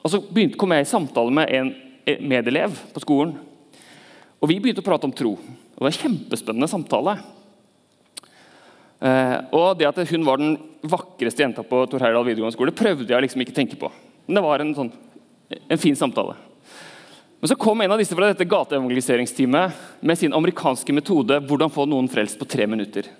og 0.00 0.08
så 0.08 0.16
begynte, 0.24 0.56
kom 0.56 0.72
jeg 0.72 0.86
i 0.86 0.88
samtale 0.88 1.32
med 1.36 1.50
en 1.52 1.66
medelev 2.24 2.72
på 2.94 3.02
skolen. 3.02 3.34
Og 4.40 4.48
Vi 4.48 4.56
begynte 4.64 4.80
å 4.80 4.86
prate 4.86 5.04
om 5.04 5.12
tro. 5.12 5.34
Og 5.36 5.76
Det 5.76 5.84
var 5.84 5.90
en 5.90 5.98
kjempespennende 5.98 6.70
samtale. 6.72 7.18
Eh, 8.96 9.36
og 9.52 9.76
det 9.76 9.90
at 9.90 10.00
hun 10.08 10.24
var 10.24 10.40
den 10.40 10.56
vakreste 10.88 11.44
jenta 11.44 11.66
på 11.68 11.82
Tor 11.84 12.00
Heyerdahl 12.00 12.24
videregående 12.24 12.56
skole, 12.56 12.72
prøvde 12.72 13.12
jeg 13.12 13.26
liksom 13.26 13.44
ikke 13.44 13.58
tenke 13.60 13.76
på. 13.76 13.92
Men 14.24 14.40
det 14.40 14.46
var 14.48 14.64
en, 14.64 14.72
sånn, 14.78 14.92
en 15.68 15.84
fin 15.84 16.00
samtale. 16.00 16.32
Men 17.42 17.52
så 17.52 17.60
kom 17.60 17.84
en 17.84 17.92
av 17.92 18.00
disse 18.00 18.16
fra 18.16 18.32
dette 18.32 18.48
gateevangeliseringsteamet 18.48 20.00
med 20.00 20.16
sin 20.16 20.32
amerikanske 20.32 20.96
metode 20.96 21.42
'Hvordan 21.44 21.76
få 21.76 21.84
noen 21.84 22.08
frelst 22.08 22.40
på 22.40 22.48
tre 22.48 22.64
minutter'. 22.64 23.12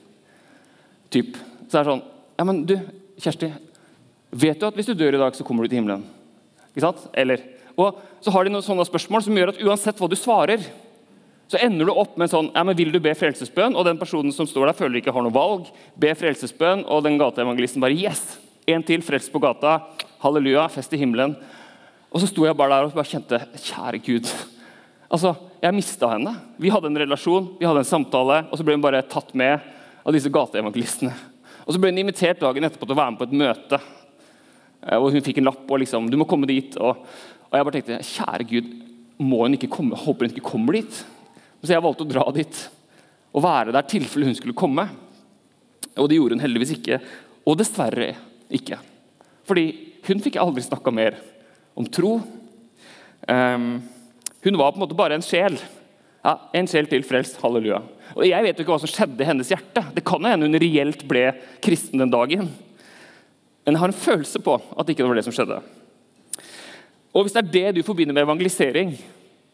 Typ. 1.10 1.36
Så 1.68 1.76
er 1.76 1.84
det 1.84 1.92
sånn 1.92 2.04
Ja, 2.38 2.44
men 2.44 2.64
du, 2.64 2.80
Kjersti. 3.20 3.52
Vet 4.30 4.58
du 4.60 4.66
at 4.66 4.76
hvis 4.76 4.88
du 4.90 4.96
dør 4.96 5.16
i 5.16 5.20
dag, 5.20 5.36
så 5.36 5.44
kommer 5.46 5.64
du 5.64 5.70
til 5.70 5.80
himmelen? 5.80 6.04
Ikke 6.72 6.84
sant? 6.84 7.06
Eller, 7.16 7.42
og 7.78 8.00
så 8.24 8.32
har 8.34 8.44
de 8.44 8.52
noen 8.52 8.64
sånne 8.64 8.86
spørsmål 8.88 9.24
som 9.24 9.38
gjør 9.38 9.54
at 9.54 9.62
uansett 9.62 10.00
hva 10.00 10.08
du 10.10 10.16
svarer, 10.18 10.64
så 11.46 11.60
ender 11.62 11.86
du 11.86 11.92
opp 11.94 12.16
med 12.18 12.30
sånn 12.32 12.48
ja, 12.50 12.64
men 12.66 12.74
Vil 12.74 12.90
du 12.90 12.98
be 13.02 13.12
frelsesbønn? 13.14 13.76
Og 13.78 13.86
den 13.86 14.00
personen 14.00 14.34
som 14.34 14.48
står 14.50 14.66
der, 14.66 14.78
føler 14.80 14.98
ikke 14.98 15.14
har 15.14 15.22
noe 15.22 15.34
valg. 15.34 15.68
Be 15.94 16.10
frelsesbønn, 16.18 16.82
og 16.90 17.04
den 17.06 17.20
gateevangelisten 17.20 17.84
bare 17.84 17.94
Yes! 17.94 18.40
En 18.66 18.82
til, 18.82 19.04
frelst 19.06 19.30
på 19.30 19.38
gata. 19.38 19.76
Halleluja, 20.24 20.64
fest 20.74 20.90
i 20.96 20.98
himmelen. 20.98 21.36
Og 22.10 22.18
så 22.18 22.26
sto 22.26 22.48
jeg 22.48 22.56
bare 22.58 22.74
der 22.74 22.88
og 22.88 22.96
bare 22.96 23.06
kjente 23.06 23.38
Kjære 23.62 24.02
Gud. 24.02 24.32
Altså, 25.06 25.36
Jeg 25.62 25.74
mista 25.74 26.10
henne. 26.12 26.32
Vi 26.58 26.70
hadde 26.70 26.90
en 26.90 26.98
relasjon, 26.98 27.46
vi 27.60 27.66
hadde 27.66 27.80
en 27.84 27.88
samtale, 27.88 28.42
og 28.50 28.58
så 28.58 28.66
ble 28.66 28.74
hun 28.76 28.82
bare 28.82 29.04
tatt 29.06 29.30
med 29.34 29.62
av 30.06 30.14
disse 30.14 30.30
gateevangelistene. 30.30 31.14
Og 31.66 31.74
så 31.74 31.80
ble 31.82 31.90
hun 31.90 32.02
invitert 32.02 32.42
dagen 32.42 32.66
etterpå 32.66 32.86
til 32.86 32.94
å 32.94 32.98
være 32.98 33.14
med 33.14 33.20
på 33.22 33.26
et 33.26 33.38
møte. 33.40 33.80
Eh, 34.82 34.98
og 34.98 35.10
hun 35.14 35.24
fikk 35.24 35.40
en 35.40 35.48
lapp 35.50 35.64
og 35.70 35.82
liksom, 35.82 36.10
du 36.10 36.18
må 36.20 36.28
komme 36.28 36.48
dit. 36.50 36.76
Og, 36.80 37.04
og 37.48 37.58
jeg 37.58 37.68
bare 37.68 37.78
tenkte 37.78 38.00
kjære 38.12 38.48
Gud, 38.52 38.72
må 39.22 39.44
hun 39.44 39.56
ikke 39.56 39.72
komme? 39.72 39.98
Håper 39.98 40.26
hun 40.26 40.34
ikke 40.34 40.50
kommer 40.50 40.76
dit. 40.78 41.02
Så 41.62 41.72
jeg 41.72 41.82
valgte 41.82 42.04
å 42.04 42.10
dra 42.10 42.26
dit 42.36 42.64
og 43.36 43.42
være 43.44 43.72
der 43.74 43.88
tilfelle 43.88 44.28
hun 44.30 44.36
skulle 44.36 44.56
komme. 44.56 44.86
Og 45.96 46.08
det 46.08 46.18
gjorde 46.18 46.36
hun 46.36 46.44
heldigvis 46.44 46.76
ikke. 46.78 47.00
Og 47.46 47.58
dessverre 47.60 48.14
ikke. 48.52 48.78
Fordi 49.46 49.66
hun 50.06 50.22
fikk 50.22 50.38
aldri 50.40 50.64
snakka 50.64 50.92
mer 50.94 51.18
om 51.76 51.86
tro. 51.92 52.18
Um, 53.28 53.66
hun 54.44 54.58
var 54.60 54.72
på 54.72 54.78
en 54.78 54.84
måte 54.84 54.98
bare 54.98 55.16
en 55.16 55.24
sjel 55.24 55.56
Ja, 56.22 56.36
En 56.54 56.68
sjel 56.70 56.86
til 56.90 57.04
frelst. 57.06 57.38
Halleluja. 57.42 57.80
Og 58.14 58.24
Jeg 58.26 58.42
vet 58.42 58.58
jo 58.58 58.64
ikke 58.64 58.74
hva 58.74 58.82
som 58.82 58.90
skjedde 58.90 59.22
i 59.22 59.28
hennes 59.28 59.50
hjerte. 59.50 59.82
Det 59.94 60.04
kan 60.06 60.24
hende 60.26 60.48
hun 60.48 60.58
reelt 60.58 61.04
ble 61.08 61.28
kristen 61.62 62.02
den 62.02 62.10
dagen. 62.10 62.48
Men 63.66 63.74
jeg 63.74 63.82
har 63.82 63.90
en 63.90 63.98
følelse 63.98 64.40
på 64.46 64.54
at 64.78 64.88
ikke 64.88 65.02
det 65.02 65.10
var 65.10 65.18
det 65.18 65.26
som 65.26 65.34
skjedde. 65.34 65.58
Og 67.16 67.24
Hvis 67.24 67.34
det 67.34 67.42
er 67.42 67.52
det 67.52 67.78
du 67.78 67.82
forbinder 67.82 68.14
med 68.14 68.22
evangelisering, 68.22 68.92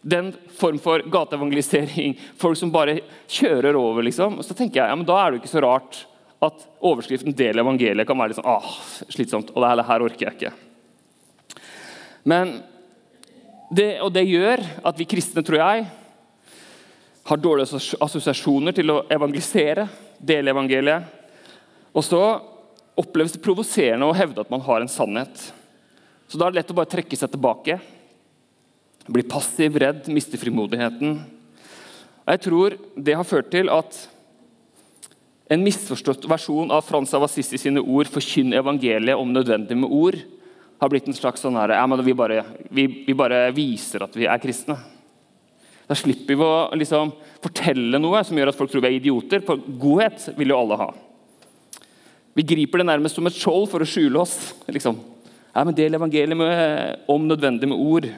den 0.02 0.32
form 0.58 0.80
for 0.82 1.04
gateevangelisering, 1.10 2.16
folk 2.36 2.58
som 2.58 2.72
bare 2.74 2.98
kjører 3.30 3.78
over, 3.78 4.02
liksom, 4.02 4.40
så 4.42 4.54
tenker 4.58 4.82
jeg, 4.82 4.90
ja, 4.90 4.98
men 4.98 5.06
da 5.06 5.16
er 5.16 5.30
det 5.30 5.38
jo 5.38 5.42
ikke 5.44 5.52
så 5.54 5.62
rart 5.62 6.02
at 6.42 6.66
overskriften 6.82 7.34
'del 7.38 7.62
evangeliet' 7.62 8.06
kan 8.06 8.18
være 8.18 8.32
litt 8.32 8.40
sånn 8.40 8.50
ah, 8.50 8.70
slitsomt. 9.08 9.54
og 9.54 9.62
det 9.62 9.86
her 9.86 10.02
orker 10.02 10.26
jeg 10.26 10.34
ikke. 10.34 10.52
Men 12.24 12.62
det, 13.70 14.00
og 14.02 14.12
det 14.12 14.26
gjør 14.26 14.60
at 14.84 14.98
vi 14.98 15.06
kristne, 15.08 15.42
tror 15.42 15.58
jeg, 15.58 15.86
har 17.24 17.36
dårlige 17.38 17.78
assosiasjoner 18.02 18.74
til 18.74 18.90
å 18.90 19.04
evangelisere, 19.08 19.86
dele 20.18 20.50
evangeliet. 20.50 21.02
Og 21.94 22.04
så 22.04 22.22
oppleves 22.98 23.34
det 23.36 23.42
provoserende 23.44 24.08
å 24.08 24.16
hevde 24.16 24.42
at 24.44 24.50
man 24.52 24.62
har 24.64 24.82
en 24.82 24.90
sannhet. 24.90 25.52
Så 26.28 26.38
da 26.38 26.46
er 26.46 26.54
det 26.54 26.62
lett 26.62 26.72
å 26.72 26.76
bare 26.76 26.92
trekke 26.92 27.16
seg 27.18 27.32
tilbake. 27.32 27.78
Bli 29.08 29.24
passiv, 29.26 29.76
redd, 29.80 30.08
miste 30.12 30.38
frimodigheten. 30.40 31.18
Og 32.22 32.30
Jeg 32.34 32.42
tror 32.44 32.76
det 32.96 33.16
har 33.18 33.28
ført 33.28 33.50
til 33.52 33.72
at 33.72 33.96
en 35.52 35.64
misforstått 35.64 36.24
versjon 36.30 36.70
av 36.72 36.86
Frans 36.86 37.12
av 37.12 37.26
Assisi 37.26 37.58
sine 37.60 37.82
ord 37.82 38.08
'forkynn 38.08 38.54
evangeliet 38.56 39.18
om 39.18 39.32
nødvendig 39.32 39.76
med 39.76 39.90
ord' 39.90 40.22
har 40.80 40.88
blitt 40.88 41.06
en 41.06 41.14
slags 41.14 41.42
sånn 41.44 41.54
her, 41.54 41.68
ja, 41.68 41.86
vi, 41.86 42.14
bare, 42.14 42.44
vi, 42.70 43.04
vi 43.06 43.14
bare 43.14 43.52
viser 43.54 44.02
at 44.02 44.16
vi 44.16 44.26
er 44.26 44.40
kristne. 44.42 44.74
Da 45.86 45.94
slipper 45.94 46.34
vi 46.34 46.42
å 46.42 46.70
liksom, 46.74 47.12
fortelle 47.42 48.00
noe 48.00 48.24
som 48.24 48.38
gjør 48.38 48.50
at 48.50 48.56
folk 48.56 48.70
tror 48.72 48.82
vi 48.82 48.88
er 48.88 48.96
idioter. 48.96 49.44
For 49.46 49.60
godhet 49.60 50.24
vil 50.38 50.48
jo 50.54 50.58
alle 50.58 50.78
ha. 50.80 50.88
Vi 52.32 52.44
griper 52.48 52.80
det 52.80 52.88
nærmest 52.88 53.18
som 53.18 53.26
et 53.28 53.36
skjold 53.36 53.66
for 53.68 53.84
å 53.84 53.88
skjule 53.88 54.22
oss. 54.22 54.36
Liksom. 54.72 54.96
Ja, 55.52 55.64
men 55.64 55.76
Del 55.76 55.98
evangeliet 55.98 56.38
med, 56.38 57.02
om 57.12 57.26
nødvendig 57.28 57.68
med 57.68 57.80
ord. 57.80 58.08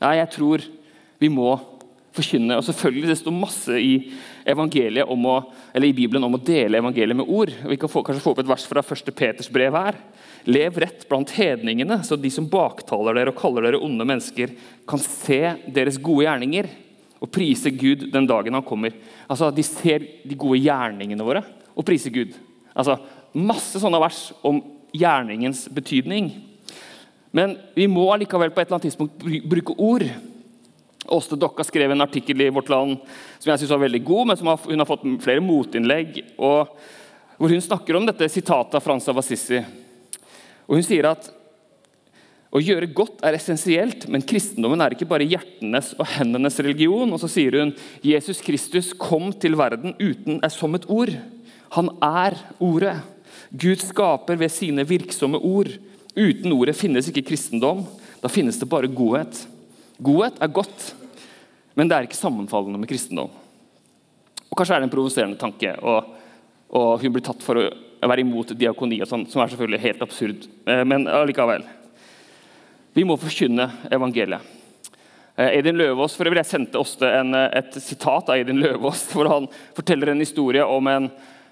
Nei, 0.00 0.14
jeg 0.16 0.32
tror 0.32 0.64
vi 1.20 1.28
må 1.28 1.52
forkynne. 2.16 2.56
Og 2.56 2.64
selvfølgelig 2.64 3.10
Det 3.10 3.18
står 3.20 3.36
masse 3.36 3.76
i 3.76 3.92
evangeliet 4.48 5.08
å, 5.08 5.36
i 5.76 5.92
Bibelen 5.92 6.24
om 6.24 6.38
å 6.38 6.42
dele 6.42 6.80
evangeliet 6.80 7.20
med 7.20 7.28
ord. 7.28 7.52
Vi 7.68 7.78
kan 7.80 7.92
få, 7.92 8.02
kanskje 8.06 8.24
få 8.24 8.34
opp 8.34 8.42
et 8.42 8.50
vers 8.50 8.66
fra 8.66 8.82
1. 8.82 9.12
Peters 9.12 9.52
brev 9.52 9.76
her. 9.76 10.00
Lev 10.48 10.80
rett 10.80 11.04
blant 11.08 11.30
hedningene, 11.36 12.00
så 12.06 12.16
de 12.16 12.30
som 12.32 12.48
baktaler 12.48 13.18
dere 13.18 13.34
og 13.34 13.40
kaller 13.40 13.68
dere 13.68 13.82
onde 13.84 14.06
mennesker, 14.08 14.54
kan 14.88 15.02
se 15.04 15.42
deres 15.68 16.00
gode 16.00 16.24
gjerninger 16.24 16.70
og 17.20 17.28
prise 17.28 17.68
Gud 17.76 18.08
den 18.14 18.28
dagen 18.28 18.56
han 18.56 18.64
kommer. 18.64 18.96
Altså, 19.28 19.50
De 19.52 19.64
ser 19.66 20.06
de 20.24 20.38
gode 20.38 20.62
gjerningene 20.64 21.26
våre 21.26 21.44
og 21.76 21.84
priser 21.86 22.12
Gud. 22.14 22.32
Altså, 22.74 22.98
Masse 23.30 23.78
sånne 23.78 24.00
vers 24.02 24.32
om 24.42 24.56
gjerningens 24.90 25.68
betydning. 25.70 26.32
Men 27.30 27.54
vi 27.76 27.86
må 27.86 28.08
allikevel 28.10 28.50
på 28.50 28.58
et 28.58 28.66
eller 28.66 28.80
annet 28.80 28.88
tidspunkt 28.88 29.22
bruke 29.46 29.76
ord. 29.78 30.02
Åste 31.14 31.38
Dokka 31.38 31.62
skrev 31.66 31.94
en 31.94 32.02
artikkel 32.02 32.42
i 32.42 32.50
Vårt 32.50 32.72
Land 32.72 32.98
som 33.38 33.52
jeg 33.52 33.62
synes 33.62 33.74
var 33.76 33.84
veldig 33.84 34.02
god, 34.04 34.26
men 34.26 34.40
som 34.40 34.50
hun 34.66 34.82
har 34.82 34.88
fått 34.88 35.06
flere 35.22 35.44
motinnlegg. 35.44 36.18
og 36.38 36.74
hvor 37.38 37.54
Hun 37.54 37.62
snakker 37.62 37.96
om 37.96 38.04
dette 38.06 38.28
sitatet 38.28 38.74
av 38.74 38.82
Frans 38.84 39.08
av 39.08 39.18
Assisi. 39.22 39.62
Og 40.66 40.76
Hun 40.76 40.84
sier 40.84 41.06
at 41.08 41.30
å 42.50 42.58
gjøre 42.58 42.90
godt 42.90 43.22
er 43.22 43.36
essensielt, 43.38 44.08
men 44.10 44.24
kristendommen 44.26 44.80
er 44.82 44.96
ikke 44.96 45.06
bare 45.06 45.28
hjertenes 45.28 45.92
og 45.94 46.08
hendenes 46.16 46.58
religion. 46.58 47.12
Og 47.14 47.20
så 47.22 47.30
sier 47.30 47.60
hun 47.60 47.70
Jesus 48.02 48.42
Kristus 48.42 48.90
kom 48.98 49.30
til 49.30 49.54
verden 49.58 49.94
uten 50.02 50.42
er 50.42 50.50
som 50.50 50.74
et 50.74 50.88
ord. 50.90 51.14
Han 51.76 51.90
er 52.02 52.36
ordet. 52.58 52.96
Gud 53.50 53.82
skaper 53.82 54.38
ved 54.38 54.52
sine 54.52 54.84
virksomme 54.86 55.38
ord. 55.38 55.70
Uten 56.16 56.52
ordet 56.54 56.76
finnes 56.78 57.08
ikke 57.10 57.28
kristendom. 57.30 57.84
Da 58.22 58.30
finnes 58.30 58.58
det 58.58 58.68
bare 58.70 58.90
godhet. 58.90 59.44
Godhet 60.00 60.40
er 60.40 60.52
godt, 60.52 60.94
men 61.76 61.88
det 61.88 61.96
er 61.96 62.06
ikke 62.08 62.18
sammenfallende 62.18 62.80
med 62.80 62.88
kristendom. 62.88 63.30
Og 64.50 64.56
Kanskje 64.58 64.76
er 64.76 64.82
det 64.82 64.88
en 64.88 64.94
provoserende 64.94 65.38
tanke, 65.38 65.74
og, 65.84 66.08
og 66.74 67.02
hun 67.02 67.12
blir 67.14 67.24
tatt 67.24 67.44
for 67.44 67.60
å 67.60 67.66
være 68.08 68.24
imot 68.24 68.54
diakoni, 68.58 69.02
og 69.04 69.10
sånn, 69.10 69.26
som 69.30 69.42
er 69.42 69.52
selvfølgelig 69.52 69.82
helt 69.84 70.06
absurd. 70.06 70.48
Eh, 70.66 70.82
men 70.88 71.04
allikevel. 71.06 71.66
Vi 72.96 73.04
må 73.06 73.18
forkynne 73.20 73.68
evangeliet. 73.92 74.56
Eh, 75.36 75.58
Edin 75.60 75.78
Løvaas, 75.78 76.16
for 76.16 76.26
øvrig, 76.26 76.42
Jeg 76.42 76.50
sendte 76.50 76.80
Åste 76.80 77.06
eh, 77.06 77.58
et 77.60 77.76
sitat 77.78 78.32
av 78.32 78.40
Edin 78.40 78.58
Løvaas. 78.64 79.04
hvor 79.12 79.28
Han 79.28 79.46
forteller 79.76 80.10
en 80.10 80.24
historie 80.24 80.64
om 80.64 80.86
en 80.90 81.10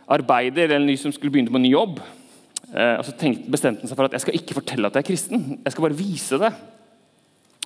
arbeider 0.09 0.67
eller 0.67 0.81
en 0.81 0.89
ny 0.89 0.97
som 1.01 1.13
skulle 1.13 1.33
begynne 1.35 1.53
på 1.53 1.61
en 1.61 1.67
ny 1.67 1.75
jobb. 1.75 2.01
og 2.73 3.05
Så 3.05 3.15
bestemte 3.49 3.85
han 3.85 3.91
seg 3.91 3.97
for 3.97 4.09
at 4.09 4.17
jeg 4.17 4.25
skal 4.25 4.39
ikke 4.41 4.57
fortelle 4.61 4.89
at 4.89 4.97
jeg 4.97 5.05
er 5.05 5.11
kristen. 5.11 5.47
Jeg 5.65 5.75
skal 5.75 5.87
bare 5.87 5.99
vise 5.99 6.41
det. 6.41 6.53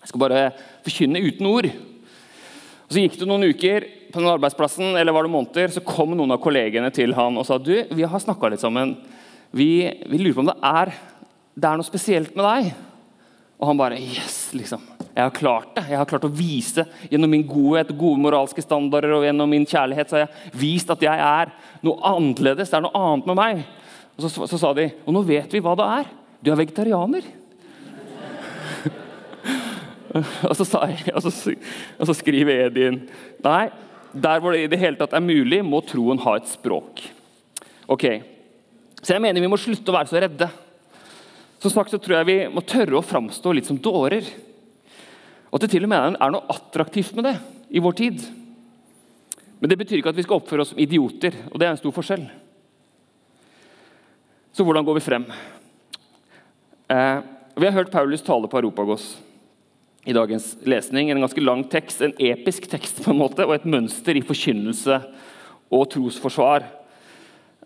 Jeg 0.02 0.10
skal 0.10 0.22
bare 0.24 0.44
forkynne 0.82 1.22
uten 1.22 1.46
ord. 1.46 1.70
Og 1.70 2.94
Så 2.94 3.02
gikk 3.02 3.18
det 3.20 3.28
noen 3.30 3.46
uker 3.48 3.86
på 4.12 4.20
den 4.20 4.28
arbeidsplassen, 4.28 4.96
eller 4.98 5.14
var 5.14 5.24
det 5.24 5.32
måneder, 5.32 5.70
så 5.72 5.80
kom 5.86 6.12
noen 6.12 6.34
av 6.34 6.42
kollegene 6.42 6.90
til 6.92 7.14
han 7.16 7.38
og 7.40 7.46
sa 7.48 7.56
du, 7.56 7.72
vi 7.88 8.04
har 8.04 8.20
snakka 8.20 8.50
litt 8.52 8.60
sammen. 8.60 8.98
Vi, 9.56 9.88
vi, 10.04 10.18
lurer 10.20 10.36
på 10.36 10.42
om 10.44 10.50
det 10.50 10.58
er, 10.68 10.92
det 11.56 11.68
er 11.68 11.80
noe 11.80 11.88
spesielt 11.88 12.36
med 12.36 12.44
deg. 12.44 12.72
Og 13.62 13.70
han 13.70 13.80
bare 13.80 14.00
Yes, 14.00 14.50
liksom. 14.58 14.82
Jeg 15.12 15.26
har 15.26 15.34
klart 15.36 15.74
det. 15.76 15.84
Jeg 15.90 16.00
har 16.00 16.08
klart 16.08 16.24
å 16.24 16.32
vise 16.32 16.86
gjennom 17.10 17.30
min 17.32 17.44
godhet, 17.44 17.92
gode 17.98 18.20
moralske 18.22 18.64
standarder 18.64 19.12
og 19.18 19.26
gjennom 19.26 19.50
min 19.52 19.66
kjærlighet 19.68 20.08
så 20.08 20.16
har 20.16 20.24
jeg 20.24 20.52
vist 20.62 20.92
at 20.92 21.04
jeg 21.04 21.20
er 21.26 21.52
noe 21.84 22.00
annerledes. 22.14 22.70
Det 22.72 22.78
er 22.78 22.86
noe 22.86 23.02
annet 23.02 23.28
med 23.28 23.38
meg. 23.38 23.62
Og 24.16 24.24
så, 24.24 24.32
så, 24.48 24.60
sa 24.60 24.72
de 24.76 24.88
og 25.04 25.12
nå 25.12 25.22
vet 25.28 25.52
vi 25.52 25.60
hva 25.64 25.74
det 25.76 25.88
er. 25.98 26.10
Du 26.40 26.52
er 26.52 26.60
vegetarianer. 26.62 27.28
Og 30.12 30.52
så, 30.52 30.66
jeg, 30.90 31.08
og, 31.16 31.22
så, 31.24 31.54
og 31.96 32.04
så, 32.04 32.12
skriver 32.12 32.66
Edin 32.66 32.98
Nei, 33.40 33.70
der 34.12 34.42
hvor 34.44 34.52
det 34.52 34.66
i 34.66 34.68
det 34.68 34.76
hele 34.82 34.98
tatt 35.00 35.14
er 35.16 35.24
mulig, 35.24 35.62
må 35.64 35.80
troen 35.88 36.20
ha 36.20 36.34
et 36.36 36.50
språk. 36.50 37.00
Ok, 37.88 38.04
Så 39.00 39.14
jeg 39.14 39.22
mener 39.24 39.40
vi 39.40 39.48
må 39.48 39.56
slutte 39.56 39.88
å 39.88 39.96
være 39.96 40.10
så 40.10 40.20
redde. 40.20 40.50
Som 41.64 41.72
sagt 41.72 41.94
så 41.94 42.00
tror 42.02 42.18
jeg 42.18 42.28
vi 42.28 42.36
må 42.52 42.60
tørre 42.60 43.00
å 43.00 43.06
framstå 43.06 43.56
litt 43.56 43.70
som 43.70 43.80
dårer. 43.80 44.28
Og 45.52 45.58
at 45.58 45.66
det 45.66 45.74
til 45.74 45.84
og 45.84 45.90
med 45.92 46.16
er 46.16 46.32
noe 46.32 46.48
attraktivt 46.48 47.12
med 47.18 47.28
det 47.28 47.34
i 47.76 47.80
vår 47.84 47.96
tid. 47.98 48.22
Men 49.60 49.70
det 49.70 49.76
betyr 49.78 50.00
ikke 50.00 50.10
at 50.14 50.16
vi 50.16 50.24
skal 50.24 50.40
oppføre 50.40 50.64
oss 50.64 50.72
som 50.72 50.80
idioter, 50.80 51.36
og 51.52 51.60
det 51.60 51.68
er 51.68 51.74
en 51.74 51.80
stor 51.80 51.92
forskjell. 51.94 52.24
Så 54.52 54.64
hvordan 54.64 54.84
går 54.88 54.96
vi 54.96 55.04
frem? 55.04 55.26
Eh, 56.88 57.18
vi 57.54 57.68
har 57.68 57.76
hørt 57.76 57.92
Paulus 57.92 58.24
tale 58.24 58.48
på 58.48 58.58
Europagos 58.58 59.12
i 60.08 60.16
dagens 60.16 60.56
lesning. 60.64 61.12
En 61.12 61.20
ganske 61.20 61.44
lang 61.44 61.62
tekst, 61.70 62.00
en 62.02 62.16
episk 62.16 62.66
tekst 62.72 63.04
på 63.04 63.12
en 63.12 63.20
måte, 63.20 63.44
og 63.46 63.54
et 63.54 63.68
mønster 63.68 64.16
i 64.16 64.24
forkynnelse 64.24 64.98
og 65.72 65.86
trosforsvar. 65.92 66.66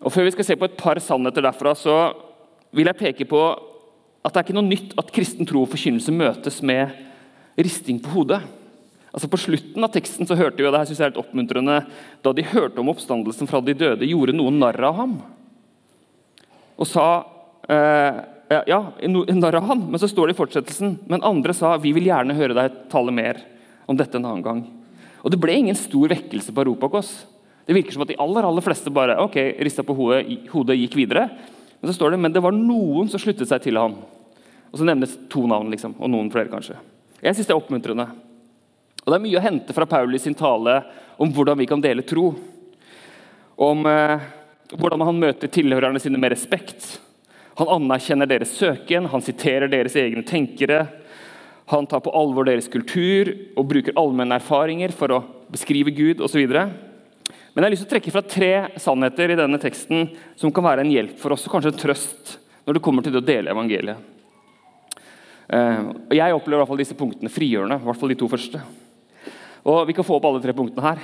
Og 0.03 0.13
Før 0.13 0.27
vi 0.27 0.35
skal 0.35 0.51
se 0.51 0.59
på 0.59 0.67
et 0.67 0.77
par 0.77 0.99
sannheter 0.99 1.47
derfra, 1.47 1.73
så 1.75 1.97
vil 2.75 2.91
jeg 2.91 2.99
peke 2.99 3.25
på 3.31 3.41
at 4.21 4.33
det 4.33 4.41
er 4.41 4.45
ikke 4.45 4.59
noe 4.59 4.67
nytt 4.67 4.93
at 4.99 5.11
kristen 5.15 5.47
tro 5.47 5.63
og 5.63 5.71
forkynnelse 5.71 6.13
møtes 6.13 6.61
med 6.61 7.06
risting 7.57 8.01
på 8.03 8.13
hodet. 8.15 8.41
Altså 9.11 9.29
På 9.31 9.39
slutten 9.41 9.83
av 9.83 9.93
teksten 9.93 10.29
så 10.29 10.37
hørte 10.37 10.61
vi 10.61 10.67
og 10.67 10.75
det 10.75 10.83
her 10.83 10.89
synes 10.89 10.99
jeg 11.01 11.07
er 11.07 11.13
litt 11.15 11.23
oppmuntrende, 11.23 11.79
da 12.21 12.33
de 12.35 12.45
hørte 12.51 12.83
om 12.83 12.91
oppstandelsen 12.93 13.49
fra 13.49 13.63
de 13.65 13.73
døde, 13.77 14.05
gjorde 14.05 14.35
noen 14.35 14.59
narr 14.61 14.89
av 14.89 15.01
ham 15.01 15.17
og 16.77 16.85
sa 16.85 17.05
eh, 17.69 18.17
ja, 18.69 18.79
narr 19.09 19.59
av 19.59 19.69
ham, 19.71 19.87
men 19.89 20.01
så 20.01 20.09
står 20.09 20.29
det 20.29 20.35
i 20.35 20.39
fortsettelsen. 20.39 20.97
Men 21.09 21.25
andre 21.25 21.55
sa 21.57 21.73
vi 21.81 21.93
vil 21.95 22.07
gjerne 22.09 22.37
høre 22.37 22.57
deg 22.57 22.83
tale 22.91 23.13
mer 23.13 23.41
om 23.89 23.97
dette 23.97 24.19
en 24.19 24.27
annen 24.27 24.45
gang. 24.45 24.61
Og 25.25 25.33
Det 25.33 25.39
ble 25.41 25.57
ingen 25.57 25.77
stor 25.77 26.11
vekkelse 26.13 26.53
på 26.53 26.63
Europakos. 26.63 27.09
Det 27.67 27.75
virker 27.75 27.95
som 27.95 28.05
at 28.05 28.11
de 28.13 28.19
aller 28.21 28.45
aller 28.47 28.63
fleste 28.63 28.93
bare 28.93 29.17
ok, 29.19 29.35
rista 29.65 29.83
på 29.83 29.95
hodet, 29.97 30.21
hodet 30.53 30.77
gikk 30.77 30.95
videre. 31.01 31.25
Men 31.81 31.89
så 31.89 31.97
står 31.97 32.13
det, 32.13 32.21
men 32.21 32.33
det 32.33 32.43
var 32.45 32.55
noen 32.55 33.09
som 33.11 33.21
sluttet 33.21 33.49
seg 33.49 33.65
til 33.65 33.79
ham. 33.81 33.97
Og 34.71 34.79
så 34.79 34.87
nevnes 34.87 35.17
to 35.31 35.43
navn, 35.49 35.73
liksom, 35.73 35.97
og 35.99 36.11
noen 36.13 36.29
flere 36.31 36.51
kanskje. 36.51 36.77
Jeg 37.21 37.35
synes 37.35 37.47
det 37.47 37.53
er 37.55 37.59
oppmuntrende. 37.59 38.07
Og 39.03 39.09
Det 39.09 39.17
er 39.17 39.23
mye 39.23 39.39
å 39.39 39.43
hente 39.43 39.73
fra 39.73 39.87
Paulus 39.89 40.25
sin 40.27 40.37
tale 40.37 40.81
om 41.17 41.31
hvordan 41.33 41.57
vi 41.57 41.67
kan 41.69 41.81
dele 41.81 42.05
tro. 42.05 42.29
Om 43.57 43.85
eh, 43.89 44.25
hvordan 44.75 45.05
han 45.07 45.21
møter 45.21 45.51
tilhørerne 45.51 46.01
sine 46.03 46.19
med 46.21 46.35
respekt 46.35 46.97
han 47.57 47.69
anerkjenner 47.73 48.29
deres 48.29 48.51
søken, 48.53 49.07
han 49.09 49.23
siterer 49.25 49.69
deres 49.71 49.95
egne 49.97 50.21
tenkere. 50.25 50.83
Han 51.73 51.87
tar 51.89 52.03
på 52.05 52.13
alvor 52.13 52.45
deres 52.45 52.69
kultur 52.69 53.31
og 53.57 53.65
bruker 53.71 53.97
allmenne 53.97 54.37
erfaringer 54.37 54.93
for 54.93 55.15
å 55.15 55.23
beskrive 55.49 55.89
Gud 55.97 56.21
osv. 56.21 56.43
Men 56.45 57.57
jeg 57.57 57.65
har 57.65 57.73
lyst 57.73 57.87
til 57.87 57.89
å 57.89 57.93
trekke 57.95 58.13
fra 58.13 58.23
tre 58.29 58.51
sannheter 58.77 59.33
i 59.33 59.39
denne 59.39 59.57
teksten 59.61 60.11
som 60.37 60.53
kan 60.53 60.67
være 60.67 60.85
en 60.85 60.93
hjelp 60.93 61.17
for 61.17 61.33
oss, 61.33 61.47
og 61.47 61.55
kanskje 61.55 61.73
en 61.73 61.81
trøst 61.81 62.37
når 62.67 62.77
det 62.77 62.83
kommer 62.85 63.01
til 63.01 63.15
det 63.15 63.23
å 63.23 63.29
dele 63.31 63.55
evangeliet. 63.55 64.16
Eh, 65.47 65.83
jeg 66.17 66.35
opplever 66.35 66.59
i 66.59 66.61
hvert 66.63 66.71
fall 66.73 66.81
disse 66.81 66.97
punktene 66.97 67.31
frigjørende. 67.31 67.79
i 67.79 67.87
hvert 67.87 67.99
fall 67.99 68.11
de 68.11 68.19
to 68.19 68.27
første. 68.27 68.61
Og 69.63 69.87
Vi 69.87 69.93
kan 69.93 70.03
få 70.03 70.17
opp 70.17 70.25
alle 70.25 70.41
tre 70.41 70.53
punktene 70.53 70.81
her. 70.81 70.99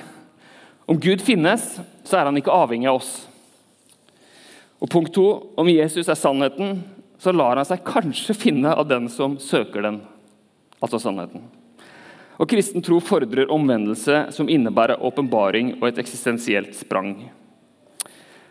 Om 0.87 0.99
Gud 0.99 1.21
finnes, 1.21 1.79
så 2.03 2.17
er 2.17 2.25
han 2.25 2.35
ikke 2.35 2.51
avhengig 2.51 2.89
av 2.89 2.99
oss. 2.99 3.27
Og 4.81 4.89
punkt 4.89 5.13
to, 5.13 5.53
Om 5.55 5.67
Jesus 5.67 6.09
er 6.09 6.15
sannheten, 6.15 6.83
så 7.17 7.31
lar 7.31 7.55
han 7.55 7.65
seg 7.65 7.85
kanskje 7.85 8.35
finne 8.35 8.75
av 8.75 8.87
den 8.87 9.07
som 9.07 9.37
søker 9.39 9.81
den, 9.81 10.01
altså 10.81 10.99
sannheten. 10.99 11.41
Og 12.37 12.49
Kristen 12.49 12.81
tro 12.81 12.99
fordrer 12.99 13.51
omvendelse 13.53 14.33
som 14.35 14.49
innebærer 14.49 14.99
åpenbaring 14.99 15.77
og 15.81 15.87
et 15.87 16.01
eksistensielt 16.01 16.75
sprang. 16.75 17.29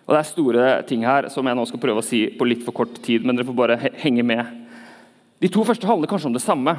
Og 0.07 0.15
Det 0.15 0.19
er 0.19 0.31
store 0.31 0.83
ting 0.89 1.05
her 1.05 1.29
som 1.29 1.47
jeg 1.47 1.55
nå 1.55 1.67
skal 1.69 1.81
prøve 1.81 2.01
å 2.01 2.07
si 2.07 2.31
på 2.31 2.49
litt 2.49 2.65
for 2.65 2.73
kort 2.73 2.95
tid. 3.03 3.25
men 3.25 3.37
dere 3.37 3.45
får 3.45 3.55
bare 3.55 3.93
henge 4.01 4.25
med. 4.25 4.62
De 5.43 5.51
to 5.51 5.65
første 5.67 5.87
handler 5.87 6.11
kanskje 6.11 6.31
om 6.31 6.37
det 6.37 6.45
samme. 6.45 6.77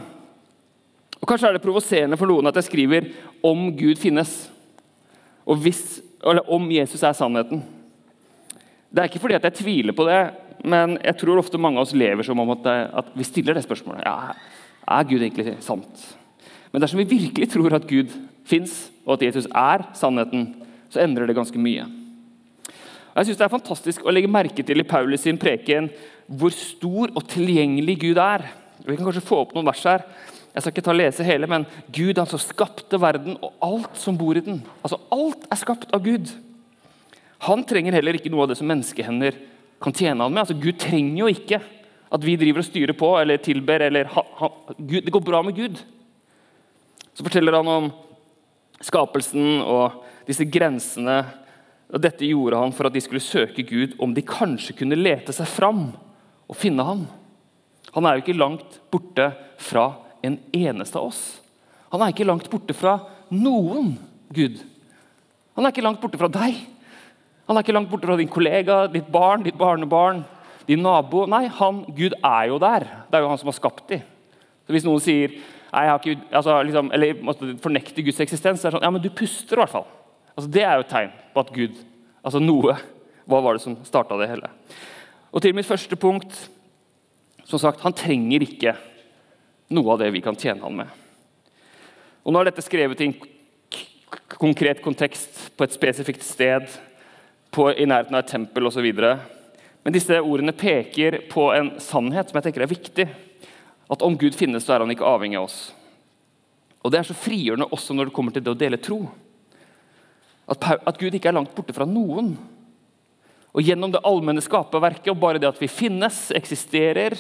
Og 1.20 1.28
Kanskje 1.28 1.50
er 1.50 1.58
det 1.58 1.64
provoserende 1.64 2.20
for 2.20 2.32
noen 2.32 2.48
at 2.48 2.56
jeg 2.56 2.70
skriver 2.70 3.08
'om 3.44 3.72
Gud 3.78 3.96
finnes', 4.00 4.50
og 5.46 5.58
hvis, 5.58 6.02
eller 6.26 6.50
'om 6.50 6.72
Jesus 6.72 7.04
er 7.04 7.14
sannheten'. 7.14 7.62
Det 8.94 9.00
er 9.00 9.08
ikke 9.10 9.20
fordi 9.20 9.36
at 9.36 9.44
jeg 9.44 9.54
tviler 9.54 9.94
på 9.94 10.06
det, 10.06 10.34
men 10.64 10.98
jeg 11.04 11.18
tror 11.18 11.38
ofte 11.38 11.58
mange 11.58 11.78
av 11.78 11.82
oss 11.82 11.94
lever 11.94 12.24
som 12.24 12.40
om 12.40 12.50
at, 12.50 12.66
at 12.94 13.06
vi 13.16 13.24
stiller 13.24 13.54
det 13.54 13.64
spørsmålet. 13.64 14.04
Ja, 14.06 14.34
er 14.88 15.04
Gud 15.04 15.22
egentlig 15.22 15.58
sant? 15.60 16.18
Men 16.72 16.82
dersom 16.82 16.98
vi 16.98 17.18
virkelig 17.18 17.50
tror 17.50 17.74
at 17.74 17.88
Gud 17.88 18.10
fins, 18.46 18.92
og 19.06 19.14
at 19.14 19.22
Jesus 19.22 19.48
er 19.54 19.84
sannheten, 19.94 20.56
så 20.90 21.02
endrer 21.02 21.28
det 21.28 21.36
ganske 21.36 21.60
mye. 21.60 21.84
Og 23.14 23.18
jeg 23.18 23.26
synes 23.26 23.38
Det 23.38 23.46
er 23.46 23.58
fantastisk 23.58 24.06
å 24.06 24.12
legge 24.12 24.28
merke 24.28 24.64
til 24.64 24.80
i 24.80 24.88
Paulus 24.88 25.22
sin 25.22 25.38
preken 25.38 25.90
hvor 26.28 26.54
stor 26.56 27.12
og 27.14 27.26
tilgjengelig 27.32 27.98
Gud 28.02 28.22
er. 28.22 28.46
Vi 28.84 28.96
kan 28.96 29.06
kanskje 29.06 29.26
få 29.26 29.44
opp 29.44 29.54
noen 29.56 29.68
vers 29.68 29.84
her. 29.88 30.06
Jeg 30.54 30.62
skal 30.62 30.74
ikke 30.74 30.86
ta 30.86 30.94
og 30.94 31.00
lese 31.00 31.26
hele, 31.26 31.50
men 31.50 31.66
Gud 31.94 32.20
han 32.20 32.30
som 32.30 32.42
skapte 32.42 33.00
verden 33.02 33.40
og 33.42 33.56
alt 33.66 33.98
som 34.00 34.18
bor 34.18 34.38
i 34.38 34.44
den. 34.46 34.62
Altså 34.86 35.00
Alt 35.14 35.48
er 35.50 35.60
skapt 35.60 35.94
av 35.96 36.04
Gud. 36.06 36.30
Han 37.48 37.66
trenger 37.68 37.98
heller 37.98 38.20
ikke 38.20 38.32
noe 38.32 38.46
av 38.46 38.54
det 38.54 38.60
som 38.60 38.70
menneskehender 38.70 39.40
kan 39.84 39.96
tjene 39.96 40.24
han 40.24 40.32
med. 40.32 40.46
Altså 40.46 40.60
Gud 40.60 40.78
trenger 40.80 41.24
jo 41.24 41.32
ikke 41.32 41.60
at 42.14 42.24
vi 42.24 42.38
driver 42.38 42.62
og 42.62 42.70
styrer 42.70 42.96
på 42.98 43.10
eller 43.18 43.42
tilber. 43.42 43.82
eller 43.82 44.12
ha, 44.14 44.24
ha, 44.40 44.50
Gud, 44.78 45.04
Det 45.04 45.12
går 45.12 45.26
bra 45.26 45.42
med 45.44 45.58
Gud. 45.58 45.82
Så 47.14 47.26
forteller 47.26 47.58
han 47.58 47.68
om 47.68 47.92
skapelsen 48.84 49.62
og 49.66 50.04
disse 50.28 50.46
grensene 50.46 51.24
og 51.94 52.02
Dette 52.02 52.26
gjorde 52.26 52.58
han 52.58 52.72
for 52.74 52.90
at 52.90 52.96
de 52.96 53.02
skulle 53.06 53.22
søke 53.22 53.62
Gud, 53.68 53.92
om 54.02 54.16
de 54.16 54.24
kanskje 54.26 54.74
kunne 54.80 54.98
lete 54.98 55.34
seg 55.36 55.46
fram 55.46 55.92
og 56.50 56.58
finne 56.60 56.86
ham. 56.86 57.06
Han 57.94 58.06
er 58.06 58.18
jo 58.18 58.24
ikke 58.24 58.38
langt 58.38 58.80
borte 58.92 59.30
fra 59.62 59.90
en 60.26 60.38
eneste 60.56 61.00
av 61.00 61.12
oss. 61.12 61.24
Han 61.94 62.02
er 62.02 62.14
ikke 62.14 62.28
langt 62.28 62.50
borte 62.50 62.76
fra 62.76 62.98
noen 63.34 63.94
Gud. 64.34 64.62
Han 65.54 65.66
er 65.66 65.74
ikke 65.74 65.86
langt 65.86 66.02
borte 66.02 66.18
fra 66.18 66.32
deg. 66.32 66.58
Han 67.48 67.58
er 67.58 67.66
ikke 67.66 67.76
langt 67.76 67.92
borte 67.92 68.10
fra 68.10 68.18
din 68.18 68.32
kollega, 68.32 68.86
ditt 68.90 69.10
barn, 69.14 69.44
ditt 69.46 69.60
barnebarn, 69.60 70.24
din 70.66 70.82
nabo. 70.82 71.28
Nei, 71.30 71.46
han, 71.60 71.84
Gud 71.94 72.16
er 72.18 72.48
jo 72.50 72.60
der. 72.62 72.88
Det 73.10 73.20
er 73.20 73.26
jo 73.26 73.34
han 73.34 73.42
som 73.42 73.52
har 73.52 73.60
skapt 73.60 73.86
dem. 73.92 74.06
Så 74.64 74.74
Hvis 74.74 74.88
noen 74.88 75.04
sier 75.04 75.36
nei, 75.74 75.84
ikke, 75.92 76.16
altså, 76.32 76.56
liksom, 76.64 76.90
eller 76.96 77.20
fornekter 77.62 78.06
Guds 78.06 78.22
eksistens, 78.24 78.62
så 78.62 78.70
er 78.70 78.72
det 78.72 78.80
sånn, 78.80 78.88
ja, 78.88 78.94
men 78.96 79.04
du 79.04 79.12
puster 79.14 79.60
i 79.60 79.62
hvert 79.62 79.74
fall. 79.74 79.86
Altså, 80.34 80.50
det 80.56 80.64
er 80.64 80.80
jo 80.80 80.86
et 80.86 80.94
tegn 80.94 81.18
på 81.34 81.44
at 81.44 81.54
Gud 81.56 81.82
Altså 82.24 82.40
noe. 82.40 82.78
Hva 83.28 83.42
var 83.44 83.58
det 83.58 83.60
som 83.66 83.74
starta 83.84 84.16
det 84.16 84.30
hele? 84.30 84.48
Og 85.34 85.42
til 85.42 85.56
mitt 85.58 85.68
første 85.68 85.98
punkt 85.98 86.36
som 87.44 87.60
sagt, 87.60 87.82
Han 87.82 87.94
trenger 87.94 88.46
ikke 88.46 88.76
noe 89.74 89.94
av 89.94 90.00
det 90.00 90.12
vi 90.14 90.22
kan 90.24 90.38
tjene 90.38 90.64
han 90.64 90.78
med. 90.78 90.88
Og 92.24 92.32
Nå 92.32 92.40
er 92.40 92.52
dette 92.52 92.64
skrevet 92.64 93.02
i 93.02 93.10
en 93.10 93.18
konkret 94.40 94.82
kontekst, 94.84 95.52
på 95.58 95.66
et 95.66 95.74
spesifikt 95.76 96.24
sted, 96.24 96.68
på, 97.54 97.68
i 97.70 97.86
nærheten 97.86 98.16
av 98.16 98.24
et 98.24 98.32
tempel 98.32 98.70
osv. 98.70 98.88
Men 99.84 99.96
disse 99.96 100.18
ordene 100.22 100.56
peker 100.56 101.20
på 101.32 101.50
en 101.54 101.74
sannhet 101.84 102.30
som 102.30 102.40
jeg 102.40 102.48
tenker 102.48 102.66
er 102.66 102.72
viktig. 102.72 103.08
At 103.92 104.06
om 104.06 104.16
Gud 104.18 104.36
finnes, 104.38 104.64
så 104.66 104.76
er 104.76 104.86
han 104.86 104.94
ikke 104.94 105.08
avhengig 105.08 105.38
av 105.42 105.50
oss. 105.50 105.60
Og 106.84 106.92
Det 106.92 107.00
er 107.00 107.08
så 107.08 107.16
frigjørende 107.16 107.70
også 107.72 107.96
når 107.96 108.10
det 108.10 108.16
kommer 108.16 108.36
til 108.36 108.44
det 108.44 108.52
å 108.54 108.60
dele 108.60 108.80
tro. 108.82 109.02
At, 110.48 110.98
Gud 111.00 111.14
ikke 111.16 111.32
er 111.32 111.38
langt 111.38 111.54
borte 111.56 111.76
fra 111.76 111.88
noen. 111.88 112.34
Og 113.54 113.62
Gjennom 113.62 113.94
det 113.94 114.02
allmenne 114.08 114.42
skaperverket 114.42 115.12
og 115.14 115.22
bare 115.22 115.42
det 115.42 115.52
at 115.52 115.62
vi 115.62 115.70
finnes, 115.70 116.26
eksisterer, 116.34 117.16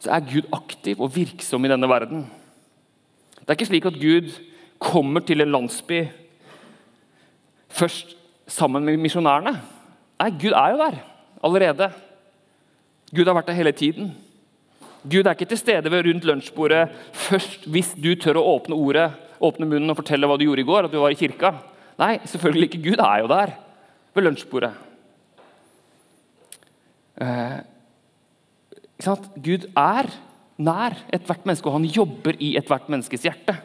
så 0.00 0.16
er 0.16 0.26
Gud 0.28 0.48
aktiv 0.56 1.00
og 1.00 1.12
virksom 1.14 1.64
i 1.64 1.70
denne 1.70 1.88
verden. 1.88 2.24
Det 3.40 3.48
er 3.48 3.58
ikke 3.58 3.68
slik 3.68 3.88
at 3.88 4.00
Gud 4.00 4.32
kommer 4.80 5.24
til 5.24 5.44
en 5.44 5.52
landsby 5.52 6.06
først 7.74 8.14
sammen 8.48 8.84
med 8.84 9.00
misjonærene. 9.00 9.54
Nei, 10.20 10.30
Gud 10.40 10.56
er 10.56 10.72
jo 10.72 10.80
der 10.80 10.98
allerede. 11.44 11.90
Gud 13.14 13.28
har 13.28 13.36
vært 13.36 13.50
der 13.50 13.58
hele 13.58 13.72
tiden. 13.76 14.14
Gud 15.04 15.26
er 15.26 15.36
ikke 15.36 15.50
til 15.50 15.60
stede 15.60 15.90
ved 15.92 16.06
rundt 16.06 16.24
lunsjbordet 16.24 16.86
først 17.26 17.66
hvis 17.68 17.92
du 18.00 18.14
tør 18.16 18.40
å 18.40 18.46
åpne 18.54 18.76
ordet, 18.76 19.10
åpne 19.44 19.68
munnen 19.68 19.92
og 19.92 19.98
fortelle 20.00 20.28
hva 20.28 20.38
du 20.40 20.46
gjorde 20.46 20.64
i 20.64 20.68
går. 20.68 20.86
at 20.86 20.92
du 20.92 20.98
var 21.02 21.12
i 21.12 21.18
kirka. 21.18 21.52
Nei, 22.00 22.18
selvfølgelig 22.24 22.70
ikke. 22.70 22.82
Gud 22.88 23.04
er 23.04 23.20
jo 23.20 23.28
der 23.28 23.52
ved 24.14 24.24
lunsjbordet. 24.24 24.72
Eh, 27.20 27.60
Gud 29.44 29.68
er 29.76 30.10
nær 30.56 30.96
ethvert 31.12 31.46
menneske, 31.46 31.68
og 31.68 31.78
han 31.78 31.88
jobber 31.88 32.38
i 32.42 32.54
ethvert 32.58 32.90
menneskes 32.92 33.26
hjerte. 33.26 33.56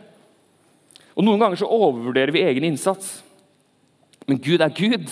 Og 1.16 1.26
Noen 1.26 1.42
ganger 1.42 1.60
så 1.60 1.70
overvurderer 1.70 2.34
vi 2.34 2.46
egen 2.46 2.70
innsats. 2.70 3.20
Men 4.30 4.40
Gud 4.42 4.62
er 4.62 4.74
Gud 4.74 5.10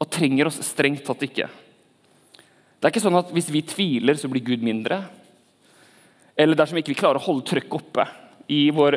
og 0.00 0.10
trenger 0.10 0.48
oss 0.48 0.60
strengt 0.64 1.04
tatt 1.06 1.22
ikke. 1.26 1.48
Det 2.80 2.88
er 2.88 2.92
ikke 2.92 3.04
sånn 3.04 3.18
at 3.20 3.32
Hvis 3.36 3.50
vi 3.52 3.60
tviler, 3.62 4.16
så 4.16 4.28
blir 4.32 4.44
Gud 4.44 4.64
mindre. 4.64 5.02
Eller 6.36 6.56
dersom 6.56 6.78
ikke 6.80 6.94
vi 6.94 7.00
klarer 7.02 7.20
å 7.20 7.26
holde 7.26 7.44
trøkket 7.46 7.76
oppe 7.76 8.06
i 8.48 8.70
vår 8.72 8.96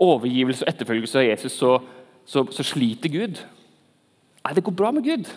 overgivelse 0.00 0.64
og 0.64 0.70
etterfølgelse 0.72 1.20
av 1.20 1.28
Jesus, 1.28 1.58
så 1.60 1.74
så, 2.30 2.44
så 2.54 2.64
sliter 2.66 3.10
Gud. 3.12 3.40
Nei, 4.44 4.54
det 4.54 4.64
går 4.64 4.76
bra 4.76 4.92
med 4.94 5.06
Gud. 5.06 5.28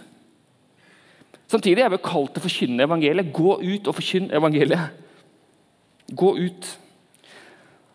Samtidig 1.52 1.84
er 1.84 1.92
vi 1.94 2.02
kalt 2.04 2.34
til 2.34 2.42
å 2.42 2.46
forkynne 2.48 2.86
evangeliet. 2.88 3.34
Gå 3.36 3.58
ut 3.62 3.90
og 3.90 3.98
forkynn 3.98 4.32
evangeliet. 4.34 5.02
Gå 6.14 6.32
ut. 6.40 6.70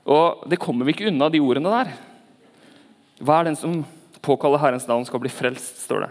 Og 0.08 0.48
Det 0.48 0.60
kommer 0.60 0.86
vi 0.86 0.94
ikke 0.94 1.08
unna, 1.10 1.28
de 1.28 1.40
ordene 1.40 1.72
der. 1.72 1.92
Hva 3.20 3.40
er 3.40 3.50
den 3.50 3.58
som 3.58 3.82
påkaller 4.22 4.60
Herrens 4.62 4.86
navn, 4.88 5.06
skal 5.06 5.20
bli 5.20 5.32
frelst, 5.32 5.82
står 5.84 6.06
det. 6.06 6.10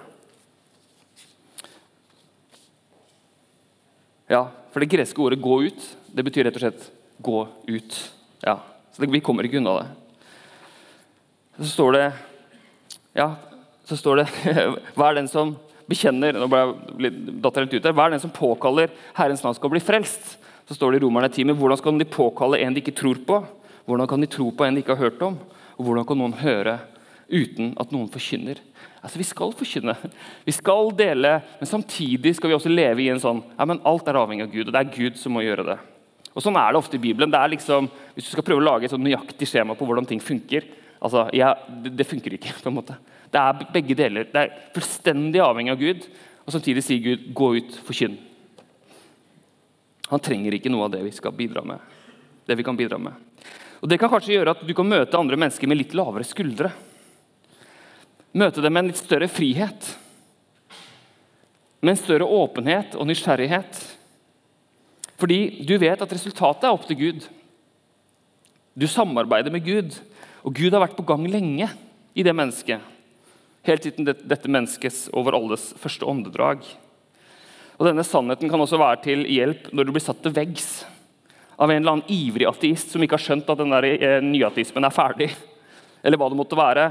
Ja, 4.27 4.47
for 4.73 4.83
det 4.83 4.91
greske 4.91 5.21
ordet 5.21 5.39
'gå 5.39 5.71
ut' 5.71 5.95
det 6.13 6.23
betyr 6.23 6.43
rett 6.43 6.55
og 6.55 6.61
slett 6.61 6.91
'gå 7.21 7.47
ut'. 7.67 8.09
Ja, 8.43 8.59
så 8.91 8.99
Vi 9.09 9.19
kommer 9.19 9.43
ikke 9.43 9.57
unna 9.57 9.79
det. 9.79 9.87
Så 11.59 11.71
står 11.71 11.91
det 11.93 12.13
ja, 13.15 13.35
så 13.85 13.97
står 13.97 14.15
det 14.15 14.27
Hva 14.95 15.09
er 15.09 15.15
den 15.15 15.27
som 15.27 15.55
bekjenner 15.89 16.37
nå 16.37 16.47
ble 16.51 16.61
jeg 17.07 17.37
datt 17.43 17.59
helt 17.61 17.73
ut 17.73 17.87
Hva 17.89 18.07
er 18.07 18.15
den 18.15 18.23
som 18.23 18.33
påkaller 18.33 18.91
Herrens 19.17 19.43
navn 19.45 19.57
skal 19.57 19.71
bli 19.73 19.83
frelst? 19.83 20.35
Så 20.67 20.75
står 20.75 20.93
det 20.93 21.01
i 21.01 21.05
Romerne 21.05 21.29
10, 21.31 21.47
men 21.47 21.57
Hvordan 21.59 21.79
skal 21.79 21.99
de 21.99 22.09
påkalle 22.11 22.59
en 22.63 22.75
de 22.75 22.83
ikke 22.83 22.95
tror 22.97 23.19
på? 23.27 23.39
Hvordan 23.87 24.09
kan 24.09 24.23
de 24.23 24.29
tro 24.31 24.49
på 24.51 24.65
en 24.65 24.75
de 24.75 24.83
ikke 24.83 24.97
har 24.97 25.07
hørt 25.07 25.21
om? 25.23 25.37
Og 25.77 25.85
hvordan 25.85 26.07
kan 26.07 26.19
noen 26.19 26.35
høre 26.41 26.79
uten 27.27 27.73
at 27.79 27.93
noen 27.95 28.09
forkynner? 28.11 28.59
Altså, 28.99 29.19
Vi 29.21 29.27
skal 29.27 29.53
forkynne, 29.55 29.95
vi 30.43 30.55
skal 30.55 30.91
dele, 30.97 31.37
men 31.59 31.69
samtidig 31.69 32.35
skal 32.35 32.51
vi 32.51 32.57
også 32.57 32.71
leve 32.71 33.05
i 33.05 33.11
en 33.13 33.21
sånn 33.23 33.39
ja, 33.53 33.67
men 33.69 33.79
alt 33.87 34.09
er 34.09 34.19
avhengig 34.19 34.47
av 34.47 34.51
Gud, 34.51 34.67
og 34.67 34.75
det 34.75 34.81
er 34.81 34.95
Gud 34.95 35.21
som 35.21 35.37
må 35.37 35.45
gjøre 35.45 35.67
det. 35.69 35.77
Og 36.33 36.43
Sånn 36.43 36.57
er 36.59 36.73
det 36.73 36.77
ofte 36.77 36.99
i 36.99 37.01
Bibelen. 37.01 37.31
Det 37.33 37.39
er 37.39 37.49
liksom, 37.55 37.87
Hvis 38.13 38.27
du 38.27 38.33
skal 38.35 38.45
prøve 38.45 38.61
å 38.61 38.67
lage 38.67 38.85
et 38.85 38.91
sånn 38.93 39.01
nøyaktig 39.01 39.47
skjema 39.49 39.73
på 39.77 39.87
hvordan 39.87 40.05
ting 40.05 40.19
funker, 40.21 40.67
Altså, 40.97 41.27
ja, 41.35 41.53
det, 41.83 41.93
det, 41.97 42.07
funker 42.09 42.33
ikke. 42.37 42.55
på 42.63 42.71
en 42.71 42.77
måte. 42.77 42.97
Det 43.37 43.43
er 43.43 43.67
begge 43.69 43.93
deler. 43.93 44.25
Det 44.31 44.41
er 44.41 44.53
fullstendig 44.73 45.41
avhengig 45.43 45.75
av 45.75 45.81
Gud, 45.81 46.05
og 46.47 46.55
samtidig 46.55 46.81
sier 46.81 47.03
Gud 47.03 47.27
'gå 47.37 47.49
ut, 47.57 47.75
forkynn'. 47.85 48.17
Han 50.09 50.19
trenger 50.19 50.55
ikke 50.55 50.71
noe 50.71 50.85
av 50.85 50.91
det 50.91 51.03
vi 51.03 51.11
skal 51.11 51.31
bidra 51.31 51.61
med. 51.63 51.79
Det 52.47 52.55
vi 52.57 52.63
kan 52.63 52.77
bidra 52.77 52.97
med. 52.97 53.13
Og 53.81 53.89
Det 53.89 53.99
kan 53.99 54.09
kanskje 54.09 54.33
gjøre 54.33 54.55
at 54.55 54.65
du 54.65 54.73
kan 54.73 54.89
møte 54.89 55.17
andre 55.17 55.37
mennesker 55.37 55.67
med 55.67 55.77
litt 55.77 55.93
lavere 55.93 56.23
skuldre. 56.23 56.71
Møte 58.33 58.61
dem 58.61 58.73
med 58.73 58.83
en 58.83 58.87
litt 58.87 58.97
større 58.97 59.27
frihet. 59.27 59.97
Med 61.81 61.91
en 61.91 62.03
større 62.03 62.25
åpenhet 62.25 62.95
og 62.95 63.05
nysgjerrighet. 63.05 63.97
Fordi 65.17 65.65
du 65.65 65.77
vet 65.77 66.01
at 66.01 66.13
resultatet 66.13 66.63
er 66.63 66.73
opp 66.73 66.87
til 66.87 66.97
Gud. 66.97 67.27
Du 68.73 68.87
samarbeider 68.87 69.51
med 69.51 69.65
Gud. 69.65 69.93
Og 70.43 70.55
Gud 70.55 70.71
har 70.71 70.87
vært 70.87 70.97
på 70.97 71.05
gang 71.05 71.27
lenge 71.27 71.69
i 72.15 72.23
det 72.23 72.33
mennesket. 72.33 72.96
Helt 73.67 73.83
siden 73.83 74.07
dette 74.07 74.47
menneskets 74.47 75.07
over 75.11 75.35
alles 75.35 75.73
første 75.81 76.07
åndedrag. 76.07 76.61
Og 77.77 77.85
Denne 77.85 78.05
sannheten 78.07 78.49
kan 78.49 78.61
også 78.63 78.79
være 78.79 79.01
til 79.03 79.25
hjelp 79.27 79.67
når 79.75 79.87
du 79.87 79.91
blir 79.93 80.05
satt 80.05 80.21
til 80.23 80.33
veggs 80.33 80.69
av 81.57 81.71
en 81.71 81.81
eller 81.81 81.97
annen 81.97 82.13
ivrig 82.13 82.47
ateist 82.47 82.93
som 82.93 83.03
ikke 83.03 83.17
har 83.17 83.23
skjønt 83.25 83.49
at 83.49 83.59
den 83.59 83.73
der 83.73 83.87
eh, 83.89 84.17
nyateismen 84.23 84.85
er 84.87 84.93
ferdig. 84.93 85.29
eller 86.03 86.19
hva 86.21 86.29
det 86.31 86.39
måtte 86.39 86.57
være. 86.57 86.87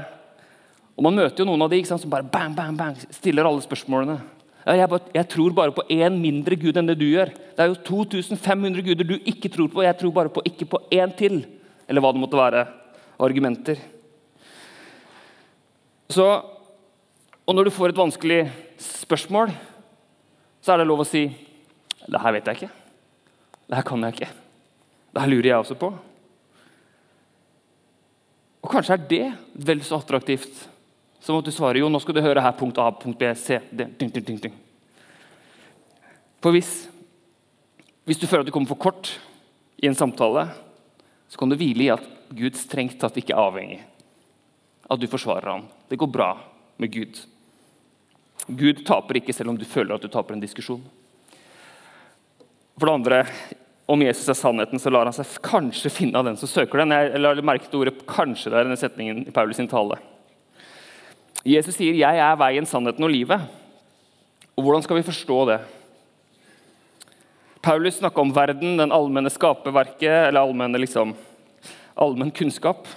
Og 0.97 1.05
Man 1.05 1.17
møter 1.17 1.41
jo 1.41 1.47
noen 1.49 1.63
av 1.65 1.71
de 1.71 1.79
sant, 1.85 2.01
som 2.01 2.11
bare 2.11 2.27
bang, 2.27 2.53
bang, 2.57 2.75
bang, 2.77 2.97
stiller 3.13 3.47
alle 3.47 3.63
spørsmålene. 3.63 4.17
Ja, 4.67 4.75
jeg, 4.81 4.89
bare, 4.91 5.13
jeg, 5.15 5.27
tror 5.31 5.53
bare 5.55 5.73
på 5.73 5.85
én 5.93 6.17
mindre 6.19 6.57
gud 6.59 6.77
enn 6.77 6.89
det 6.89 6.97
du 6.99 7.05
gjør. 7.07 7.31
Det 7.31 7.63
er 7.63 7.71
jo 7.71 7.77
2500 7.87 8.83
guder 8.83 9.07
du 9.07 9.15
ikke 9.17 9.49
tror 9.53 9.69
på. 9.71 9.85
Jeg 9.85 9.95
tror 9.97 10.11
bare 10.13 10.33
på 10.33 10.43
ikke 10.49 10.67
på 10.67 10.81
én 10.91 11.13
til. 11.15 11.39
Eller 11.87 12.03
hva 12.03 12.11
det 12.11 12.21
måtte 12.21 12.39
være. 12.39 12.65
Argumenter. 13.23 13.79
Så, 16.11 16.27
og 17.47 17.55
når 17.55 17.67
du 17.67 17.71
får 17.71 17.93
et 17.93 17.99
vanskelig 17.99 18.41
spørsmål, 18.83 19.53
så 20.59 20.73
er 20.73 20.81
det 20.81 20.89
lov 20.89 21.05
å 21.05 21.07
si 21.07 21.29
Det 22.07 22.19
her 22.21 22.33
vet 22.35 22.47
jeg 22.47 22.55
ikke. 22.55 22.73
Det 23.67 23.75
her 23.75 23.83
kan 23.87 24.03
jeg 24.03 24.15
ikke. 24.15 24.29
Det 25.11 25.21
her 25.23 25.31
lurer 25.31 25.49
jeg 25.49 25.59
også 25.59 25.75
på. 25.79 25.89
Og 28.63 28.71
kanskje 28.71 28.95
er 28.95 29.07
det 29.09 29.25
vel 29.67 29.83
så 29.83 29.99
attraktivt 29.99 30.67
som 31.23 31.39
at 31.39 31.47
du 31.47 31.51
svarer 31.51 31.81
jo, 31.81 31.89
nå 31.91 31.99
skal 31.99 32.15
du 32.15 32.21
høre 32.23 32.43
her 32.43 32.55
punkt 32.55 32.77
A, 32.79 32.87
punkt 32.95 33.19
B, 33.19 33.27
C 33.35 33.59
D, 33.71 33.89
ding, 33.99 34.11
ding, 34.13 34.39
ding. 34.39 34.55
For 36.43 36.55
hvis, 36.55 36.87
hvis, 38.07 38.19
du 38.19 38.27
føler 38.27 38.45
at 38.45 38.47
du 38.47 38.53
kommer 38.55 38.71
for 38.71 38.79
kort 38.79 39.11
i 39.81 39.89
en 39.89 39.97
samtale, 39.97 40.45
så 41.27 41.39
kan 41.39 41.51
du 41.51 41.57
hvile 41.59 41.87
i 41.87 41.91
at 41.91 42.03
Gud 42.31 42.55
strengt 42.59 42.99
tatt 43.01 43.17
ikke 43.19 43.35
er 43.35 43.43
avhengig 43.43 43.81
av 44.87 44.95
at 44.95 45.01
du 45.03 45.09
forsvarer 45.11 45.49
ham. 45.51 45.65
Det 45.89 45.99
går 45.99 46.11
bra 46.11 46.29
med 46.79 46.93
Gud. 46.93 47.19
Gud 48.47 48.85
taper 48.87 49.19
ikke 49.19 49.35
selv 49.35 49.51
om 49.51 49.57
du 49.59 49.65
føler 49.67 49.97
at 49.97 50.03
du 50.03 50.07
taper 50.11 50.35
en 50.35 50.43
diskusjon. 50.43 50.83
For 52.77 52.87
det 52.87 52.93
andre, 52.93 53.21
om 53.89 54.01
Jesus 54.03 54.27
er 54.31 54.37
sannheten, 54.39 54.79
så 54.79 54.91
lar 54.93 55.09
han 55.09 55.15
seg 55.15 55.39
kanskje 55.43 55.91
finne 55.91 56.19
av 56.19 56.27
den 56.27 56.37
som 56.39 56.49
søker 56.51 56.83
den. 56.83 56.93
Jeg 56.95 57.19
la 57.19 57.33
merke 57.41 57.71
ordet 57.75 58.05
'kanskje' 58.05 58.51
der 58.51 58.61
i 58.61 58.67
denne 58.69 58.79
setningen 58.79 59.27
i 59.27 59.31
Paulus 59.31 59.57
sin 59.57 59.67
tale. 59.67 59.97
Jesus 61.43 61.75
sier 61.75 61.93
'Jeg 61.93 62.17
er 62.17 62.35
veien, 62.35 62.65
sannheten 62.65 63.03
og 63.03 63.09
livet'. 63.09 63.41
Og 64.57 64.63
Hvordan 64.63 64.83
skal 64.83 64.95
vi 64.95 65.03
forstå 65.03 65.45
det? 65.47 65.59
Paulus 67.61 67.97
snakka 67.97 68.21
om 68.21 68.31
verden, 68.33 68.77
den 68.77 68.91
allmenne 68.91 69.29
skaperverket, 69.29 70.27
eller 70.27 70.41
allmenne 70.41 70.79
liksom, 70.79 71.15
allmenn 71.95 72.31
kunnskap. 72.31 72.87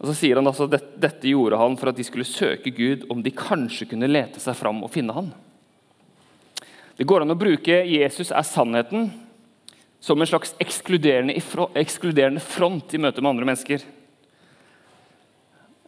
Og 0.00 0.08
Så 0.08 0.16
sier 0.16 0.38
han 0.40 0.48
altså 0.48 0.64
at 0.64 0.96
dette, 0.96 1.28
gjorde 1.28 1.58
han 1.60 1.76
for 1.76 1.90
at 1.90 1.98
de 1.98 2.04
skulle 2.06 2.24
søke 2.24 2.72
Gud, 2.72 3.04
om 3.12 3.20
de 3.22 3.32
kanskje 3.36 3.90
kunne 3.90 4.08
lete 4.08 4.40
seg 4.40 4.56
fram 4.56 4.80
og 4.84 4.92
finne 4.94 5.12
han. 5.12 5.28
Det 6.96 7.04
går 7.08 7.22
an 7.22 7.32
å 7.32 7.38
bruke 7.38 7.84
'Jesus 7.84 8.30
er 8.32 8.44
sannheten' 8.44 9.10
som 10.00 10.20
en 10.20 10.26
slags 10.26 10.54
ekskluderende 10.58 12.40
front 12.40 12.94
i 12.94 12.98
møte 12.98 13.20
med 13.20 13.30
andre 13.30 13.44
mennesker. 13.44 13.84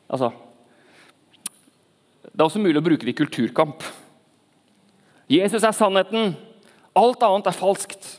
Altså, 0.09 0.33
det 2.23 2.41
er 2.41 2.45
også 2.45 2.61
mulig 2.61 2.77
å 2.77 2.85
bruke 2.85 3.07
det 3.07 3.15
i 3.15 3.17
kulturkamp. 3.25 3.83
Jesus 5.29 5.65
er 5.65 5.73
sannheten. 5.73 6.37
Alt 6.95 7.23
annet 7.23 7.47
er 7.47 7.57
falskt. 7.57 8.19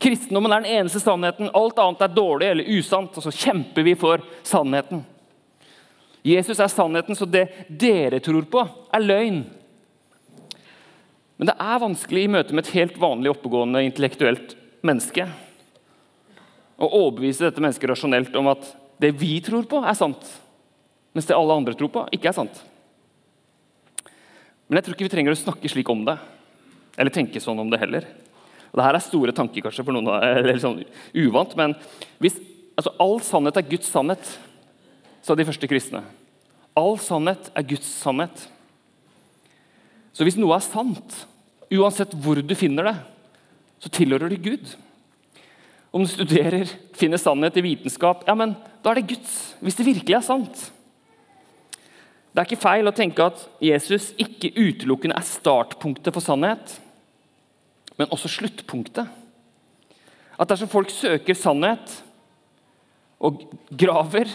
Kristendommen 0.00 0.52
er 0.52 0.64
den 0.64 0.78
eneste 0.80 1.02
sannheten. 1.02 1.50
Alt 1.56 1.78
annet 1.82 2.04
er 2.06 2.14
dårlig 2.16 2.50
eller 2.50 2.70
usant. 2.78 3.16
Og 3.16 3.26
så 3.26 3.32
kjemper 3.34 3.84
vi 3.84 3.94
for 4.00 4.24
sannheten. 4.46 5.04
Jesus 6.24 6.60
er 6.60 6.68
sannheten, 6.72 7.16
så 7.16 7.24
det 7.28 7.46
dere 7.68 8.20
tror 8.20 8.44
på, 8.48 8.64
er 8.92 9.04
løgn. 9.04 9.42
Men 11.40 11.48
det 11.48 11.56
er 11.56 11.80
vanskelig 11.80 12.24
i 12.26 12.32
møte 12.32 12.56
med 12.56 12.66
et 12.66 12.74
helt 12.76 12.98
vanlig 13.00 13.32
oppegående 13.32 13.80
intellektuelt 13.86 14.52
menneske 14.84 15.24
å 16.80 16.88
overbevise 16.88 17.46
dette 17.46 17.60
mennesket 17.60 17.88
rasjonelt 17.92 18.36
om 18.40 18.50
at 18.52 18.68
det 19.00 19.12
vi 19.20 19.38
tror 19.44 19.64
på, 19.68 19.80
er 19.84 19.96
sant, 19.96 20.20
mens 21.16 21.28
det 21.28 21.36
alle 21.36 21.56
andre 21.56 21.76
tror 21.76 21.92
på, 21.92 22.04
ikke 22.12 22.30
er 22.30 22.36
sant. 22.36 22.60
Men 24.68 24.78
jeg 24.78 24.86
tror 24.86 24.96
ikke 24.96 25.08
vi 25.08 25.12
trenger 25.12 25.36
å 25.36 25.40
snakke 25.40 25.72
slik 25.72 25.88
om 25.92 26.04
det. 26.06 26.16
Eller 27.00 27.12
tenke 27.14 27.40
sånn 27.42 27.58
om 27.60 27.72
det 27.72 27.80
heller. 27.80 28.04
Og 28.70 28.78
Dette 28.78 29.00
er 29.00 29.02
store 29.02 29.34
tanker 29.34 29.64
kanskje 29.64 29.84
for 29.86 29.96
noen, 29.96 30.10
eller 30.22 30.60
sånn 30.62 30.82
uvant, 31.18 31.56
men 31.58 31.74
hvis, 32.22 32.38
altså, 32.78 32.94
all 33.02 33.18
sannhet 33.26 33.58
er 33.58 33.68
Guds 33.70 33.90
sannhet, 33.90 34.32
sa 35.26 35.36
de 35.36 35.46
første 35.46 35.68
kristne. 35.70 36.04
All 36.78 36.96
sannhet 37.02 37.50
er 37.58 37.66
Guds 37.66 37.88
sannhet. 38.00 38.46
Så 40.14 40.26
hvis 40.26 40.38
noe 40.38 40.54
er 40.56 40.64
sant, 40.64 41.24
uansett 41.70 42.14
hvor 42.22 42.38
du 42.42 42.54
finner 42.58 42.90
det, 42.90 42.96
så 43.80 43.90
tilhører 43.94 44.30
det 44.32 44.42
Gud. 44.44 44.74
Om 45.90 46.04
du 46.04 46.10
studerer, 46.12 46.70
finner 46.94 47.18
sannhet 47.18 47.56
i 47.58 47.64
vitenskap, 47.64 48.22
ja, 48.28 48.36
men 48.38 48.54
da 48.84 48.92
er 48.92 49.00
det 49.00 49.10
Guds. 49.16 49.34
Hvis 49.58 49.78
det 49.78 49.88
virkelig 49.88 50.18
er 50.20 50.26
sant. 50.26 50.68
Det 52.30 52.38
er 52.38 52.46
ikke 52.46 52.62
feil 52.62 52.86
å 52.86 52.94
tenke 52.94 53.26
at 53.26 53.42
Jesus 53.64 54.12
ikke 54.20 54.52
utelukkende 54.54 55.16
er 55.18 55.26
startpunktet 55.26 56.14
for 56.14 56.22
sannhet, 56.22 56.76
men 58.00 58.08
også 58.08 58.30
sluttpunktet. 58.32 59.08
At 60.40 60.48
dersom 60.48 60.70
folk 60.72 60.88
søker 60.92 61.36
sannhet 61.36 61.98
og 63.20 63.42
graver 63.68 64.30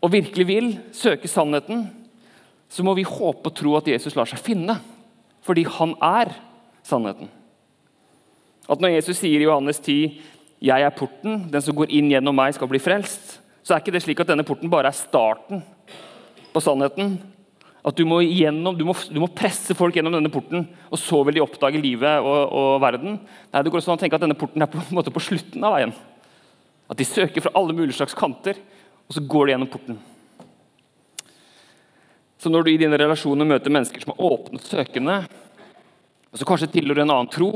og 0.00 0.12
virkelig 0.14 0.46
vil 0.48 0.70
søke 0.96 1.28
sannheten, 1.28 1.88
så 2.68 2.84
må 2.84 2.94
vi 2.96 3.04
håpe 3.04 3.50
og 3.50 3.56
tro 3.56 3.74
at 3.76 3.88
Jesus 3.90 4.16
lar 4.16 4.28
seg 4.28 4.40
finne, 4.40 4.78
fordi 5.44 5.66
han 5.68 5.92
er 6.04 6.32
sannheten. 6.86 7.28
At 8.68 8.80
Når 8.80 8.98
Jesus 8.98 9.20
sier 9.20 9.40
i 9.40 9.48
Johannes 9.48 9.80
10 9.80 10.20
'Jeg 10.60 10.82
er 10.82 10.90
porten, 10.90 11.50
den 11.52 11.62
som 11.62 11.74
går 11.76 11.90
inn 11.90 12.10
gjennom 12.10 12.34
meg, 12.34 12.54
skal 12.54 12.68
bli 12.68 12.78
frelst', 12.78 13.38
så 13.62 13.74
er 13.74 13.80
ikke 13.80 13.92
det 13.92 14.02
slik 14.02 14.20
at 14.20 14.26
denne 14.26 14.44
porten 14.44 14.70
bare 14.70 14.88
er 14.88 14.96
starten 14.96 15.62
på 16.52 16.60
sannheten. 16.60 17.20
At 17.86 17.96
du 17.96 18.02
må, 18.08 18.18
gjennom, 18.26 18.74
du, 18.76 18.82
må, 18.88 18.94
du 19.08 19.20
må, 19.22 19.28
presse 19.30 19.74
folk 19.78 19.94
gjennom 19.96 20.16
denne 20.16 20.32
porten, 20.34 20.66
og 20.90 20.98
så 21.00 21.20
vil 21.26 21.38
de 21.38 21.44
oppdage 21.44 21.80
livet 21.80 22.24
og, 22.26 22.40
og 22.50 22.70
verden. 22.82 23.20
Nei, 23.52 23.62
Det 23.62 23.70
går 23.70 23.80
også 23.80 23.94
an 23.94 24.00
å 24.00 24.02
tenke 24.02 24.18
at 24.18 24.24
denne 24.24 24.38
porten 24.38 24.64
er 24.64 24.70
på, 24.72 24.82
en 24.82 24.98
måte 24.98 25.14
på 25.14 25.22
slutten 25.22 25.64
av 25.64 25.76
veien. 25.76 25.94
At 26.90 26.98
de 26.98 27.06
søker 27.06 27.44
fra 27.44 27.54
alle 27.58 27.76
mulige 27.76 27.98
slags 28.00 28.16
kanter, 28.18 28.58
og 29.06 29.16
så 29.16 29.22
går 29.24 29.46
de 29.46 29.54
gjennom 29.54 29.70
porten. 29.72 30.00
Så 32.38 32.50
når 32.50 32.66
du 32.66 32.70
i 32.72 32.80
dine 32.80 32.98
relasjoner 33.00 33.48
møter 33.48 33.72
mennesker 33.72 34.02
som 34.04 34.14
er 34.14 34.24
åpne 34.26 34.60
og 34.60 34.66
søkende, 34.66 35.16
og 36.28 36.38
som 36.38 36.48
kanskje 36.48 36.70
tilhører 36.74 37.02
en 37.02 37.14
annen 37.14 37.30
tro, 37.32 37.50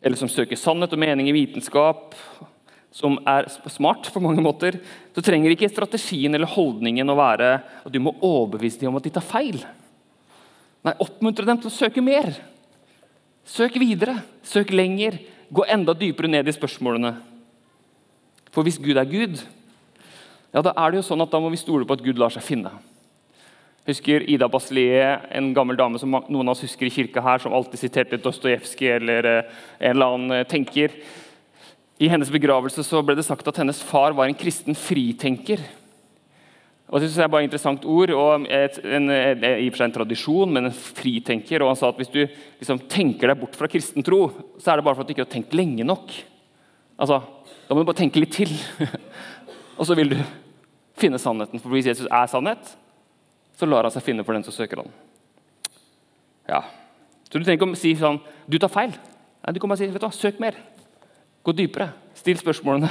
eller 0.00 0.18
som 0.20 0.28
søker 0.32 0.58
sannhet 0.58 0.92
og 0.96 1.00
mening 1.00 1.28
i 1.30 1.36
vitenskap, 1.36 2.16
som 2.90 3.18
er 3.28 3.46
smart 3.70 4.08
på 4.12 4.22
mange 4.22 4.42
måter, 4.42 4.80
så 5.14 5.22
trenger 5.22 5.54
ikke 5.54 5.70
strategien 5.70 6.34
eller 6.34 6.50
holdningen 6.50 7.10
å 7.10 7.18
være 7.18 7.50
at 7.84 7.92
du 7.92 8.00
må 8.02 8.16
overbevise 8.18 8.80
dem 8.80 8.90
om 8.90 8.98
at 8.98 9.06
de 9.06 9.12
tar 9.14 9.26
feil. 9.26 9.60
Nei, 10.86 10.96
oppmuntre 10.98 11.46
dem 11.46 11.60
til 11.60 11.70
å 11.70 11.74
søke 11.74 12.02
mer. 12.02 12.32
Søk 13.46 13.78
videre, 13.80 14.20
søk 14.46 14.72
lenger, 14.74 15.18
gå 15.50 15.64
enda 15.70 15.94
dypere 15.96 16.30
ned 16.30 16.48
i 16.48 16.54
spørsmålene. 16.54 17.14
For 18.50 18.66
hvis 18.66 18.80
Gud 18.82 18.98
er 18.98 19.08
Gud, 19.08 19.40
ja, 20.50 20.62
da 20.62 20.74
er 20.74 20.90
det 20.90 21.00
jo 21.00 21.08
sånn 21.12 21.22
at 21.22 21.30
da 21.30 21.38
må 21.42 21.50
vi 21.52 21.60
stole 21.60 21.86
på 21.86 21.94
at 21.94 22.02
Gud 22.02 22.18
lar 22.18 22.32
seg 22.34 22.42
finne. 22.42 22.72
Husker 23.88 24.24
Ida 24.28 24.48
Baslier, 24.50 25.22
en 25.34 25.52
gammel 25.56 25.78
dame 25.78 25.98
som 25.98 26.12
noen 26.12 26.48
av 26.48 26.52
oss 26.52 26.64
husker 26.66 26.88
i 26.88 26.92
kirka 26.94 27.22
her, 27.24 27.40
som 27.42 27.54
alltid 27.54 27.80
siterte 27.80 28.20
Dostojevskij 28.22 28.96
eller 28.98 29.28
eh, 29.30 29.60
en 29.78 29.94
eller 29.94 30.16
annen 30.16 30.36
eh, 30.36 30.46
tenker. 30.50 30.94
I 32.00 32.08
hennes 32.08 32.30
begravelse 32.32 32.80
så 32.86 33.02
ble 33.04 33.12
det 33.18 33.26
sagt 33.26 33.48
at 33.50 33.58
hennes 33.60 33.82
far 33.84 34.14
var 34.16 34.28
en 34.28 34.36
kristen 34.38 34.76
fritenker. 34.78 35.60
Og 36.88 36.98
det 36.98 37.10
synes 37.10 37.18
jeg 37.20 37.26
er 37.26 37.30
bare 37.30 37.44
et 37.44 37.50
interessant 37.50 37.84
ord, 37.86 38.10
og 38.16 38.46
et, 38.50 38.78
en, 38.82 39.12
i 39.12 39.68
og 39.68 39.74
for 39.74 39.82
seg 39.82 39.90
en 39.90 39.94
tradisjon, 39.94 40.54
men 40.56 40.66
en 40.66 40.74
fritenker. 40.74 41.62
og 41.62 41.70
Han 41.70 41.78
sa 41.78 41.90
at 41.92 42.00
hvis 42.00 42.10
du 42.10 42.22
liksom, 42.24 42.80
tenker 42.90 43.30
deg 43.30 43.38
bort 43.42 43.58
fra 43.58 43.68
kristen 43.70 44.06
tro, 44.06 44.24
så 44.58 44.72
er 44.72 44.80
det 44.80 44.86
bare 44.88 44.96
for 44.96 45.04
at 45.04 45.10
du 45.10 45.14
ikke 45.14 45.26
har 45.26 45.30
tenkt 45.36 45.54
lenge 45.54 45.86
nok. 45.86 46.16
Altså, 46.98 47.20
Da 47.68 47.76
må 47.76 47.84
du 47.84 47.86
bare 47.86 48.00
tenke 48.00 48.18
litt 48.18 48.32
til, 48.34 48.50
og 49.78 49.86
så 49.86 49.94
vil 49.94 50.10
du 50.10 50.16
finne 50.98 51.20
sannheten. 51.22 51.60
For 51.62 51.70
hvis 51.70 51.86
Jesus 51.86 52.08
er 52.10 52.26
sannhet, 52.32 52.72
så 53.54 53.68
lar 53.68 53.86
han 53.86 53.94
seg 53.94 54.08
finne 54.08 54.24
for 54.26 54.34
den 54.34 54.42
som 54.42 54.56
søker 54.56 54.80
han. 54.82 54.90
Ja. 56.48 56.64
Så 57.28 57.38
du 57.38 57.44
trenger 57.44 57.60
ikke 57.60 57.70
å 57.70 57.78
si 57.78 57.92
sånn 57.94 58.18
Du 58.50 58.56
tar 58.58 58.72
feil. 58.72 58.96
Nei, 59.44 59.52
du 59.54 59.60
kan 59.62 59.70
bare 59.70 59.78
si 59.78 59.86
vet 59.86 60.02
du 60.02 60.08
hva, 60.08 60.10
søk 60.16 60.40
mer. 60.42 60.58
Gå 61.42 61.54
dypere. 61.56 61.88
Still 62.18 62.36
spørsmålene. 62.40 62.90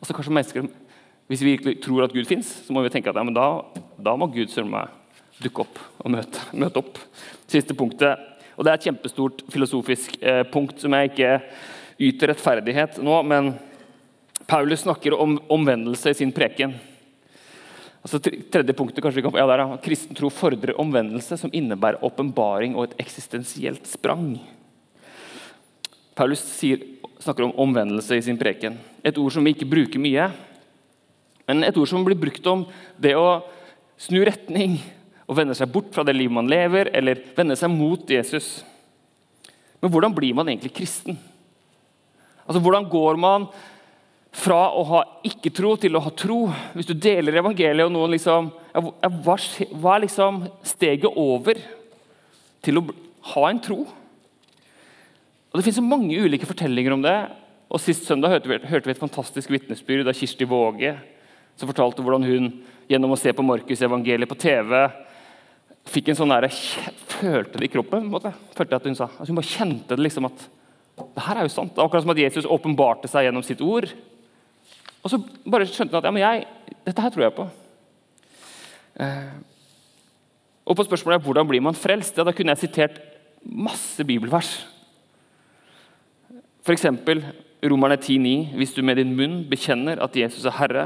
Og 0.00 0.08
så 0.08 0.14
kanskje 0.16 0.32
mennesker, 0.34 0.68
Hvis 1.28 1.40
vi 1.40 1.52
virkelig 1.52 1.80
tror 1.80 2.04
at 2.04 2.12
Gud 2.12 2.26
fins, 2.26 2.48
så 2.66 2.72
må 2.72 2.82
vi 2.82 2.90
tenke 2.90 3.08
at 3.08 3.16
ja, 3.16 3.22
da, 3.32 3.46
da, 3.96 4.16
må 4.16 4.26
Gud 4.26 4.50
søren 4.50 4.68
meg 4.68 4.90
dukke 5.40 5.62
opp 5.62 5.78
og 6.02 6.10
møte, 6.12 6.40
møte, 6.52 6.82
opp. 6.82 6.98
Siste 7.48 7.74
punktet, 7.74 8.18
og 8.56 8.64
Det 8.64 8.72
er 8.72 8.74
et 8.74 8.88
kjempestort 8.88 9.44
filosofisk 9.48 10.18
eh, 10.20 10.42
punkt 10.42 10.82
som 10.82 10.92
jeg 10.92 11.12
ikke 11.12 11.30
yter 12.02 12.32
rettferdighet 12.32 12.98
nå, 13.00 13.22
men 13.22 13.54
Paulus 14.50 14.82
snakker 14.82 15.14
om 15.14 15.38
omvendelse 15.48 16.10
i 16.10 16.18
sin 16.18 16.34
preken. 16.34 16.74
Altså, 18.02 18.18
tredje 18.18 18.74
punktet, 18.74 19.00
kanskje 19.00 19.22
vi 19.22 19.28
kan, 19.28 19.38
ja, 19.38 19.46
der, 19.46 19.76
Kristen 19.84 20.18
tro 20.18 20.28
fordrer 20.28 20.74
omvendelse 20.82 21.38
som 21.38 21.54
innebærer 21.54 22.02
åpenbaring 22.02 22.74
og 22.74 22.90
et 22.90 22.98
eksistensielt 23.06 23.86
sprang. 23.88 24.34
Paulus 26.18 26.42
sier 26.44 26.82
snakker 27.22 27.46
om 27.46 27.54
omvendelse 27.64 28.18
i 28.18 28.24
sin 28.24 28.38
preken. 28.40 28.78
Et 29.04 29.18
ord 29.18 29.32
som 29.34 29.44
vi 29.44 29.54
ikke 29.54 29.70
bruker 29.70 30.02
mye. 30.02 30.28
Men 31.48 31.64
et 31.66 31.76
ord 31.78 31.90
som 31.90 32.04
blir 32.06 32.18
brukt 32.18 32.46
om 32.50 32.66
det 33.02 33.14
å 33.18 33.42
snu 34.00 34.22
retning 34.26 34.78
og 35.28 35.38
vende 35.38 35.56
seg 35.56 35.70
bort 35.72 35.92
fra 35.94 36.04
det 36.06 36.14
livet 36.16 36.34
man 36.34 36.50
lever, 36.50 36.90
eller 36.92 37.20
vende 37.36 37.56
seg 37.58 37.70
mot 37.72 38.10
Jesus. 38.10 38.60
Men 39.82 39.90
hvordan 39.90 40.14
blir 40.14 40.34
man 40.36 40.50
egentlig 40.50 40.74
kristen? 40.76 41.18
Altså, 42.46 42.60
Hvordan 42.62 42.88
går 42.90 43.18
man 43.20 43.46
fra 44.32 44.64
å 44.74 44.82
ha 44.88 45.02
ikke-tro 45.26 45.76
til 45.80 45.96
å 45.96 46.02
ha 46.04 46.12
tro? 46.16 46.44
Hvis 46.74 46.88
du 46.90 46.94
deler 46.94 47.38
evangeliet 47.38 47.86
og 47.86 47.94
noen 47.94 48.14
liksom 48.16 48.50
Hva, 48.72 49.36
er 49.36 50.04
liksom 50.04 50.42
steget 50.66 51.18
over 51.18 51.58
til 52.64 52.80
å 52.80 52.86
ha 53.34 53.48
en 53.50 53.60
tro? 53.62 53.84
Og 55.52 55.60
Det 55.60 55.66
finnes 55.68 55.84
mange 55.84 56.16
ulike 56.16 56.48
fortellinger 56.48 56.96
om 56.96 57.04
det. 57.04 57.16
Og 57.72 57.80
Sist 57.80 58.08
søndag 58.08 58.32
hørte 58.32 58.48
vi, 58.48 58.58
hørte 58.68 58.88
vi 58.88 58.94
et 58.96 59.00
fantastisk 59.00 59.52
vitnesbyrd 59.52 60.08
av 60.08 60.16
Kirsti 60.16 60.48
Våge, 60.48 60.96
som 61.56 61.68
fortalte 61.68 62.04
hvordan 62.04 62.24
hun 62.24 62.50
gjennom 62.88 63.12
å 63.12 63.20
se 63.20 63.32
på 63.32 63.44
Markus-evangeliet 63.44 64.28
på 64.28 64.40
TV 64.40 64.74
fikk 65.90 66.12
en 66.12 66.18
sånn 66.18 66.32
der, 66.32 66.48
følte 67.18 67.58
det 67.60 67.68
i 67.68 67.72
kroppen. 67.72 68.08
Måtte, 68.10 68.32
følte 68.56 68.78
at 68.78 68.88
Hun 68.88 68.98
sa. 68.98 69.08
Altså 69.16 69.32
hun 69.32 69.40
bare 69.40 69.50
kjente 69.50 69.96
det 69.96 70.06
liksom 70.06 70.28
at 70.30 70.48
det 71.02 71.24
her 71.24 71.40
er 71.40 71.48
jo 71.48 71.54
sant. 71.54 71.78
Akkurat 71.80 72.04
som 72.04 72.12
at 72.12 72.20
Jesus 72.20 72.48
åpenbarte 72.48 73.08
seg 73.10 73.26
gjennom 73.26 73.44
sitt 73.46 73.62
ord. 73.64 73.88
Og 75.02 75.10
så 75.10 75.18
bare 75.48 75.66
skjønte 75.66 75.96
hun 75.96 76.02
at 76.02 76.08
ja, 76.08 76.12
men 76.14 76.22
jeg, 76.22 76.76
dette 76.84 77.04
her 77.04 77.14
tror 77.14 77.24
jeg 77.24 77.36
på. 77.38 77.46
Eh, 79.02 79.32
og 80.62 80.78
på 80.78 80.86
spørsmålet 80.86 81.24
hvordan 81.24 81.48
blir 81.48 81.64
man 81.64 81.78
frelst, 81.78 82.20
ja, 82.20 82.26
da 82.28 82.34
kunne 82.36 82.54
jeg 82.54 82.68
sitert 82.68 83.00
masse 83.42 84.04
bibelvers. 84.06 84.52
F.eks. 86.62 86.86
Romerne 87.62 87.96
10,9.: 87.98 88.54
Hvis 88.58 88.74
du 88.74 88.82
med 88.86 88.98
din 88.98 89.16
munn 89.18 89.40
bekjenner 89.50 89.98
at 90.02 90.14
Jesus 90.18 90.46
er 90.46 90.54
Herre, 90.60 90.84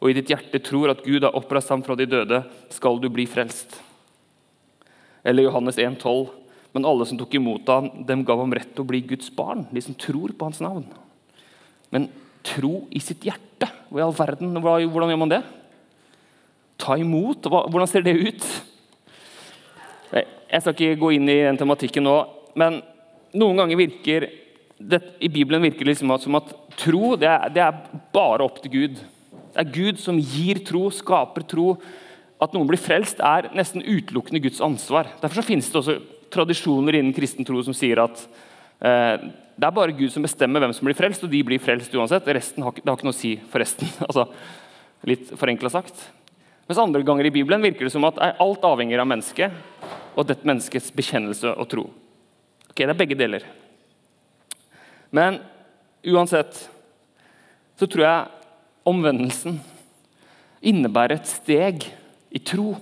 og 0.00 0.10
i 0.10 0.16
ditt 0.18 0.28
hjerte 0.28 0.60
tror 0.60 0.92
at 0.92 1.00
Gud 1.04 1.24
har 1.24 1.36
oppreist 1.36 1.72
ham 1.72 1.84
fra 1.84 1.96
de 1.96 2.04
døde, 2.08 2.42
skal 2.72 3.00
du 3.00 3.08
bli 3.12 3.24
frelst. 3.28 3.78
Eller 5.24 5.46
Johannes 5.46 5.80
1,12.: 5.80 6.28
Men 6.76 6.84
alle 6.84 7.06
som 7.08 7.16
tok 7.16 7.34
imot 7.38 7.68
ham, 7.72 7.88
dem 8.04 8.24
gav 8.24 8.42
ham 8.42 8.52
rett 8.52 8.74
til 8.74 8.84
å 8.84 8.88
bli 8.88 9.00
Guds 9.00 9.30
barn, 9.32 9.64
de 9.72 9.80
som 9.80 9.96
tror 9.96 10.36
på 10.36 10.44
hans 10.44 10.60
navn. 10.60 10.84
Men 11.88 12.10
tro 12.44 12.84
i 12.92 13.00
sitt 13.00 13.24
hjerte, 13.24 13.70
hvor 13.88 14.02
i 14.02 14.04
all 14.04 14.16
verden, 14.16 14.52
hvordan 14.60 15.12
gjør 15.12 15.22
man 15.24 15.32
det? 15.32 15.42
Ta 16.76 16.98
imot, 17.00 17.48
hvordan 17.48 17.88
ser 17.88 18.04
det 18.04 18.18
ut? 18.18 18.48
Jeg 20.12 20.60
skal 20.60 20.74
ikke 20.74 21.00
gå 21.00 21.14
inn 21.16 21.30
i 21.30 21.44
den 21.46 21.56
tematikken 21.58 22.04
nå, 22.04 22.18
men 22.60 22.82
noen 23.32 23.62
ganger 23.62 23.80
virker 23.80 24.26
det, 24.84 25.00
I 25.20 25.30
Bibelen 25.32 25.62
virker 25.64 25.84
det 25.84 25.94
liksom 25.94 26.12
som 26.20 26.38
at 26.38 26.50
tro 26.80 27.14
det 27.20 27.28
er, 27.30 27.52
det 27.54 27.62
er 27.64 28.00
bare 28.14 28.44
opp 28.44 28.60
til 28.62 28.72
Gud. 28.72 28.98
Det 29.54 29.62
er 29.62 29.70
Gud 29.74 30.00
som 30.02 30.18
gir 30.18 30.60
tro, 30.66 30.88
skaper 30.92 31.46
tro. 31.48 31.76
At 32.42 32.52
noen 32.56 32.68
blir 32.68 32.80
frelst, 32.80 33.22
er 33.22 33.48
nesten 33.56 33.84
utelukkende 33.84 34.42
Guds 34.44 34.60
ansvar. 34.64 35.08
Derfor 35.22 35.40
så 35.40 35.46
finnes 35.46 35.70
det 35.70 35.80
også 35.80 36.00
tradisjoner 36.34 36.98
innen 36.98 37.14
kristen 37.16 37.46
tro 37.46 37.62
som 37.62 37.76
sier 37.76 38.02
at 38.02 38.24
eh, 38.82 39.30
det 39.54 39.68
er 39.68 39.76
bare 39.76 39.94
Gud 39.94 40.10
som 40.10 40.24
bestemmer 40.26 40.64
hvem 40.64 40.74
som 40.74 40.88
blir 40.88 40.98
frelst, 40.98 41.22
og 41.22 41.30
de 41.30 41.44
blir 41.46 41.62
frelst 41.62 41.94
uansett. 41.94 42.26
Resten 42.26 42.66
har, 42.66 42.74
det 42.74 42.90
har 42.90 42.98
ikke 42.98 43.06
noe 43.06 43.14
å 43.14 43.20
si 43.20 43.36
for 43.52 43.62
resten. 43.62 43.90
altså, 44.08 44.26
litt 45.06 45.30
forenkla 45.38 45.70
sagt. 45.72 46.06
Mens 46.66 46.80
andre 46.80 47.04
ganger 47.06 47.28
i 47.28 47.34
Bibelen 47.34 47.62
virker 47.62 47.86
det 47.86 47.92
som 47.94 48.06
at 48.08 48.18
alt 48.18 48.64
avhenger 48.66 49.02
av 49.02 49.08
mennesket 49.08 49.52
og 50.16 50.26
dette 50.26 50.48
menneskets 50.48 50.90
bekjennelse 50.96 51.52
og 51.54 51.68
tro. 51.70 51.84
Ok, 52.70 52.82
Det 52.82 52.90
er 52.90 52.98
begge 52.98 53.18
deler. 53.18 53.44
Men 55.14 55.38
uansett 56.02 56.56
så 57.78 57.86
tror 57.86 58.04
jeg 58.04 58.50
omvendelsen 58.88 59.60
innebærer 60.64 61.20
et 61.20 61.30
steg 61.30 61.86
i 62.34 62.40
tro. 62.42 62.74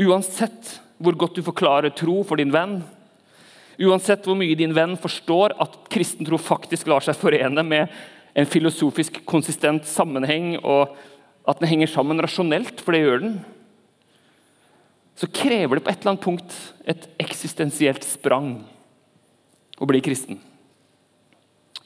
Uansett 0.00 0.76
hvor 1.00 1.16
godt 1.18 1.38
du 1.38 1.44
forklarer 1.44 1.92
tro 1.96 2.20
for 2.28 2.40
din 2.40 2.52
venn, 2.54 2.80
uansett 3.80 4.26
hvor 4.28 4.36
mye 4.36 4.56
din 4.58 4.74
venn 4.76 4.98
forstår 5.00 5.54
at 5.62 5.78
kristen 5.92 6.28
tro 6.28 6.38
faktisk 6.40 6.90
lar 6.90 7.04
seg 7.04 7.16
forene 7.18 7.64
med 7.64 7.94
en 8.36 8.46
filosofisk 8.46 9.22
konsistent 9.28 9.88
sammenheng, 9.88 10.58
og 10.60 10.92
at 11.48 11.58
den 11.58 11.70
henger 11.72 11.90
sammen 11.90 12.20
rasjonelt, 12.22 12.82
for 12.84 12.94
det 12.94 13.00
gjør 13.02 13.24
den, 13.24 13.40
så 15.18 15.28
krever 15.34 15.76
det 15.76 15.84
på 15.84 15.90
et 15.92 16.04
eller 16.04 16.14
annet 16.14 16.24
punkt 16.24 16.54
et 16.88 17.08
eksistensielt 17.20 18.06
sprang 18.06 18.52
å 19.80 19.88
bli 19.88 20.00
kristen. 20.04 20.38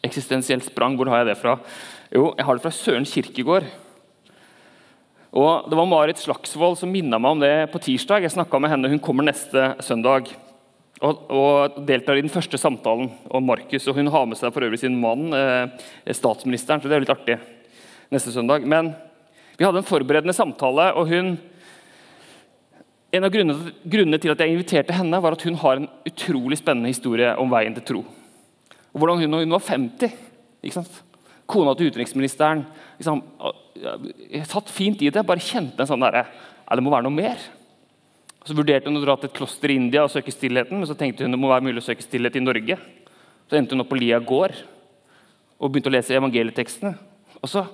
Eksistensielt 0.05 0.67
sprang, 0.67 0.99
hvor 0.99 1.09
har 1.09 1.23
jeg 1.23 1.33
det 1.33 1.41
fra? 1.41 1.57
Jo, 2.13 2.35
jeg 2.37 2.45
har 2.45 2.59
det 2.59 2.65
fra 2.65 2.73
Søren 2.75 3.07
Kirkegård. 3.09 3.65
Og 5.35 5.71
Det 5.71 5.79
var 5.79 5.89
Marit 5.89 6.21
Slagsvold 6.21 6.77
som 6.79 6.93
minna 6.93 7.19
meg 7.19 7.35
om 7.35 7.41
det 7.41 7.71
på 7.73 7.81
tirsdag. 7.83 8.23
Jeg 8.23 8.35
snakka 8.37 8.61
med 8.61 8.71
henne, 8.71 8.91
Hun 8.91 9.01
kommer 9.01 9.25
neste 9.25 9.75
søndag 9.81 10.29
og, 11.01 11.31
og, 11.31 11.81
deltar 11.87 12.17
i 12.17 12.23
den 12.23 12.31
første 12.31 12.59
samtalen 12.61 13.11
om 13.31 13.45
Markus. 13.45 13.89
og 13.89 13.97
Hun 13.97 14.07
har 14.07 14.27
med 14.27 14.39
seg 14.39 14.53
for 14.53 14.63
øvrig 14.63 14.79
sin 14.79 15.01
mann, 15.01 15.33
eh, 15.33 15.67
statsministeren, 16.13 16.81
så 16.81 16.89
det 16.89 16.97
er 16.97 17.01
litt 17.01 17.11
artig 17.11 17.39
neste 18.13 18.31
søndag. 18.31 18.65
Men 18.65 18.95
vi 19.57 19.65
hadde 19.65 19.79
en 19.83 19.89
forberedende 19.89 20.37
samtale, 20.37 20.95
og 20.95 21.09
hun 21.09 21.39
en 23.15 23.25
av 23.25 23.31
grunnene, 23.31 23.73
grunnene, 23.87 24.19
til 24.19 24.33
at 24.33 24.41
jeg 24.43 24.51
inviterte 24.51 24.95
henne, 24.95 25.21
var 25.23 25.33
at 25.33 25.43
hun 25.43 25.55
har 25.55 25.77
en 25.77 25.89
utrolig 26.07 26.59
spennende 26.59 26.91
historie 26.91 27.37
om 27.39 27.51
veien 27.51 27.75
til 27.75 27.85
tro. 27.87 28.05
Og 28.95 29.03
hvordan 29.03 29.25
hun, 29.25 29.41
hun 29.43 29.57
var 29.57 29.67
50 29.67 30.15
ikke 30.65 30.79
sant? 30.79 31.03
Kona 31.51 31.75
til 31.77 31.91
utenriksministeren 31.91 32.63
liksom, 32.97 33.21
jeg 34.31 34.47
satt 34.49 34.71
fint 34.73 35.03
i 35.05 35.11
det. 35.13 35.27
Bare 35.27 35.43
kjente 35.43 35.83
en 35.83 35.91
sånn 35.91 36.05
derre 36.05 36.25
Det 36.65 36.83
må 36.83 36.93
være 36.95 37.05
noe 37.05 37.15
mer. 37.15 37.41
Så 38.45 38.57
vurderte 38.57 38.89
hun 38.89 39.01
å 39.01 39.03
dra 39.03 39.17
til 39.19 39.31
et 39.31 39.37
kloster 39.37 39.73
i 39.73 39.77
India 39.81 40.05
og 40.05 40.13
søke 40.13 40.33
stillheten, 40.33 40.77
men 40.77 40.89
så 40.89 40.97
tenkte 40.97 41.25
hun 41.25 41.33
det 41.33 41.41
må 41.41 41.49
være 41.49 41.65
mulig 41.65 41.81
å 41.81 41.87
søke 41.87 42.05
stillhet 42.05 42.37
i 42.37 42.43
Norge. 42.45 42.77
Så 43.49 43.57
endte 43.57 43.77
hun 43.77 43.85
opp 43.85 43.91
på 43.93 43.99
Lia 43.99 44.21
gård 44.21 44.57
og 45.59 45.71
begynte 45.71 45.89
å 45.89 45.95
lese 45.95 46.17
evangelietekstene. 46.17 46.93
Og 47.41 47.51
så 47.51 47.65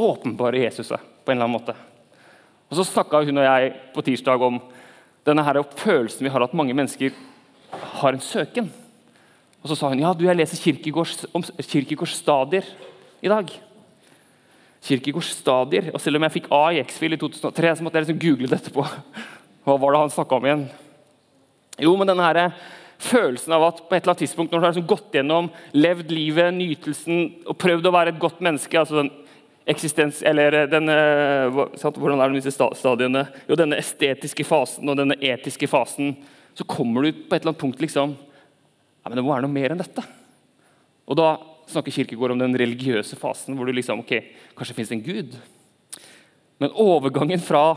åpenbarer 0.00 0.64
Jesus 0.64 0.90
seg 0.90 1.02
på 1.24 1.32
en 1.32 1.38
eller 1.38 1.48
annen 1.48 1.58
måte. 1.58 1.76
Og 2.70 2.78
Så 2.78 2.86
snakka 2.88 3.22
hun 3.24 3.38
og 3.38 3.44
jeg 3.46 3.74
på 3.94 4.04
tirsdag 4.04 4.42
om 4.42 4.56
denne 5.24 5.44
her 5.44 5.60
følelsen 5.76 6.24
vi 6.24 6.32
har 6.32 6.44
at 6.44 6.56
mange 6.56 6.74
mennesker 6.76 7.12
har 8.00 8.16
en 8.16 8.24
søken. 8.24 8.72
Og 9.64 9.70
så 9.70 9.78
sa 9.80 9.88
hun 9.88 10.02
ja, 10.02 10.12
du, 10.12 10.26
jeg 10.28 10.36
leser 10.36 10.60
Kirkegårds, 10.60 11.24
om 11.32 11.44
Kirkegårds 11.56 12.18
stadier 12.20 12.66
i 13.24 13.30
dag. 13.32 13.48
Kirkegårds 14.84 15.30
stadier. 15.38 15.88
Og 15.96 16.02
selv 16.04 16.20
om 16.20 16.26
jeg 16.26 16.34
fikk 16.34 16.50
A 16.52 16.66
i 16.76 16.82
X-Fil 16.82 17.16
i 17.16 17.20
2003, 17.20 17.70
så 17.78 17.86
måtte 17.86 17.96
jeg 17.96 18.04
liksom 18.04 18.20
google 18.20 18.50
det 18.50 18.58
etterpå. 18.60 18.84
Hva 19.64 19.76
var 19.80 19.94
det 19.94 20.02
han 20.02 20.12
snakka 20.12 20.36
om 20.36 20.48
igjen? 20.48 20.64
Jo, 21.80 21.94
men 21.96 22.10
denne 22.10 22.26
her, 22.26 22.58
følelsen 23.00 23.54
av 23.56 23.64
at 23.70 23.80
på 23.80 23.96
et 23.96 24.02
eller 24.02 24.12
annet 24.12 24.22
tidspunkt 24.26 24.52
når 24.52 24.60
du 24.60 24.66
har 24.66 24.74
liksom 24.74 24.90
gått 24.92 25.16
gjennom, 25.16 25.48
levd 25.72 26.12
livet, 26.12 26.52
nytelsen 26.54 27.24
og 27.48 27.56
prøvd 27.64 27.88
å 27.88 27.94
være 27.96 28.12
et 28.12 28.20
godt 28.20 28.44
menneske 28.44 28.78
altså 28.78 29.00
den 29.00 29.10
eksistens, 29.64 30.20
eller 30.28 30.52
den, 30.68 30.92
denne, 30.92 31.64
Hvordan 31.80 32.20
er 32.20 32.28
det 32.28 32.44
disse 32.44 32.68
stadiene? 32.76 33.24
Jo, 33.48 33.56
denne 33.56 33.80
estetiske 33.80 34.44
fasen 34.44 34.92
og 34.92 35.00
denne 35.00 35.16
etiske 35.24 35.68
fasen. 35.72 36.12
Så 36.52 36.68
kommer 36.68 37.08
du 37.08 37.24
på 37.24 37.32
et 37.32 37.40
eller 37.40 37.54
annet 37.54 37.64
punkt 37.64 37.80
liksom 37.80 38.12
ja, 39.04 39.10
men 39.10 39.16
Det 39.18 39.24
må 39.24 39.34
være 39.34 39.44
noe 39.44 39.52
mer 39.52 39.74
enn 39.74 39.82
dette. 39.82 40.04
Og 41.04 41.18
Da 41.20 41.36
snakker 41.68 41.92
Kirkegård 41.92 42.32
om 42.32 42.40
den 42.40 42.56
religiøse 42.56 43.16
fasen, 43.20 43.56
hvor 43.56 43.68
du 43.68 43.72
liksom 43.76 44.00
ok, 44.00 44.14
Kanskje 44.56 44.76
fins 44.76 44.92
en 44.92 45.04
gud? 45.04 45.36
Men 46.58 46.72
overgangen 46.80 47.40
fra 47.40 47.76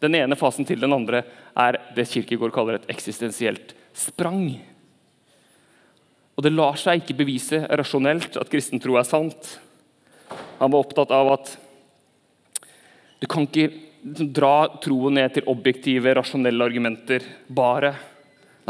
den 0.00 0.16
ene 0.16 0.36
fasen 0.36 0.66
til 0.68 0.80
den 0.80 0.92
andre 0.92 1.24
er 1.56 1.78
det 1.96 2.08
Kirkegård 2.08 2.52
kaller 2.52 2.78
et 2.78 2.88
eksistensielt 2.92 3.74
sprang. 3.96 4.60
Og 6.36 6.44
Det 6.44 6.52
lar 6.52 6.76
seg 6.80 7.02
ikke 7.02 7.18
bevise 7.18 7.66
rasjonelt 7.68 8.36
at 8.40 8.48
kristen 8.52 8.80
tro 8.80 8.96
er 8.96 9.08
sant. 9.08 9.58
Han 10.60 10.72
var 10.72 10.80
opptatt 10.80 11.12
av 11.12 11.34
at 11.34 11.56
du 13.20 13.26
kan 13.28 13.44
ikke 13.44 13.68
dra 14.32 14.70
troen 14.80 15.18
ned 15.18 15.34
til 15.34 15.48
objektive, 15.52 16.14
rasjonelle 16.16 16.64
argumenter 16.64 17.26
bare. 17.52 17.92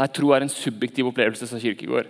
Nei, 0.01 0.09
tro 0.09 0.31
er 0.33 0.41
en 0.41 0.49
subjektiv 0.49 1.11
opplevelse, 1.11 1.45
sa 1.45 1.59
Kirkegård. 1.61 2.09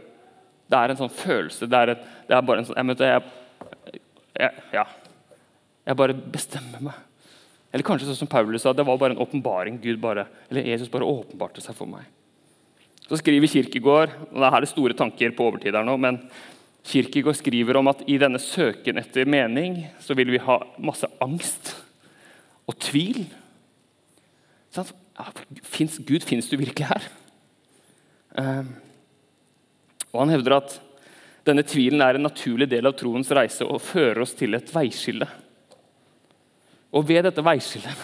Det 0.71 0.79
er 0.79 0.93
en 0.93 0.99
sånn 1.01 1.11
følelse. 1.11 1.67
Det 1.67 1.79
er, 1.79 1.91
et, 1.91 2.05
det 2.29 2.37
er 2.37 2.45
bare 2.47 2.63
en 2.63 2.69
sånn 2.69 2.91
jeg, 2.95 2.99
jeg, 3.03 4.03
jeg, 4.39 4.65
Ja. 4.77 4.85
Jeg 5.81 5.97
bare 5.97 6.13
bestemmer 6.13 6.83
meg. 6.85 6.99
Eller 7.73 7.83
kanskje 7.83 8.07
sånn 8.07 8.21
som 8.21 8.29
Paulus 8.31 8.63
sa, 8.63 8.71
det 8.71 8.85
var 8.87 8.99
bare 9.01 9.15
en 9.15 9.23
åpenbaring. 9.23 9.79
Gud 9.81 9.99
bare, 9.99 10.27
eller 10.47 10.69
Jesus 10.69 10.91
bare 10.93 11.07
åpenbarte 11.09 11.63
seg 11.63 11.75
for 11.75 11.89
meg. 11.89 12.07
Så 13.09 13.19
skriver 13.19 13.51
Kirkegård 13.51 14.13
og 14.29 14.37
det 14.37 14.47
er 14.47 14.55
her 14.55 14.63
det 14.63 14.71
store 14.71 14.95
tanker 14.95 15.33
på 15.35 15.49
overtid 15.49 15.75
her 15.75 15.83
nå, 15.83 15.97
men 15.99 16.21
Kirkegård 16.87 17.35
skriver 17.41 17.81
om 17.81 17.91
at 17.91 18.05
i 18.07 18.15
denne 18.21 18.39
søken 18.39 19.01
etter 19.01 19.27
mening 19.27 19.81
så 19.99 20.15
vil 20.15 20.31
vi 20.31 20.39
ha 20.45 20.61
masse 20.79 21.09
angst 21.19 21.73
og 22.71 22.77
tvil. 22.87 23.25
Sånn, 24.71 24.93
Gud, 26.07 26.23
finnes 26.23 26.47
du 26.47 26.55
virkelig 26.55 26.87
her? 26.87 27.11
Um, 28.37 28.71
og 30.11 30.23
Han 30.23 30.33
hevder 30.33 30.57
at 30.59 30.77
denne 31.47 31.65
tvilen 31.65 32.03
er 32.05 32.17
en 32.17 32.27
naturlig 32.27 32.67
del 32.69 32.85
av 32.85 32.95
troens 32.99 33.31
reise 33.33 33.65
og 33.65 33.81
fører 33.81 34.21
oss 34.23 34.35
til 34.37 34.53
et 34.53 34.69
veiskille. 34.71 35.27
Og 36.91 37.07
ved 37.07 37.25
dette 37.25 37.43
veiskillet, 37.43 38.03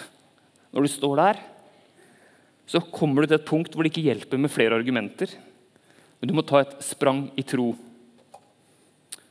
når 0.74 0.88
du 0.88 0.92
står 0.92 1.20
der, 1.20 1.42
så 2.68 2.82
kommer 2.92 3.24
du 3.24 3.30
til 3.30 3.38
et 3.38 3.48
punkt 3.48 3.76
hvor 3.76 3.86
det 3.86 3.94
ikke 3.94 4.08
hjelper 4.10 4.42
med 4.42 4.52
flere 4.52 4.80
argumenter. 4.80 5.32
Men 6.20 6.32
du 6.32 6.34
må 6.36 6.44
ta 6.48 6.64
et 6.64 6.74
sprang 6.84 7.28
i 7.38 7.46
tro. 7.48 7.70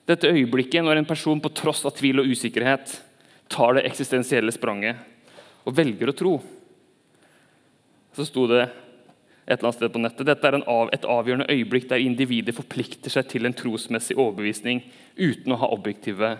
Dette 0.06 0.30
øyeblikket 0.30 0.84
når 0.86 1.00
en 1.00 1.08
person 1.08 1.40
på 1.42 1.50
tross 1.56 1.82
av 1.88 1.96
tvil 1.96 2.22
og 2.22 2.30
usikkerhet 2.30 2.94
tar 3.52 3.76
det 3.76 3.86
eksistensielle 3.88 4.54
spranget 4.54 5.02
og 5.66 5.74
velger 5.76 6.12
å 6.12 6.16
tro. 6.16 6.34
Så 8.14 8.28
sto 8.28 8.46
det 8.48 8.68
et 9.46 9.52
eller 9.54 9.68
annet 9.68 9.78
sted 9.78 9.92
på 9.94 10.02
nettet. 10.02 10.26
Dette 10.26 10.48
er 10.48 10.56
av, 10.66 10.88
et 10.92 11.04
avgjørende 11.06 11.46
øyeblikk 11.52 11.86
der 11.90 12.02
individet 12.02 12.54
forplikter 12.56 13.12
seg 13.12 13.28
til 13.30 13.46
en 13.46 13.54
trosmessig 13.54 14.16
overbevisning 14.18 14.82
uten 15.14 15.54
å 15.54 15.60
ha 15.60 15.70
objektive 15.70 16.32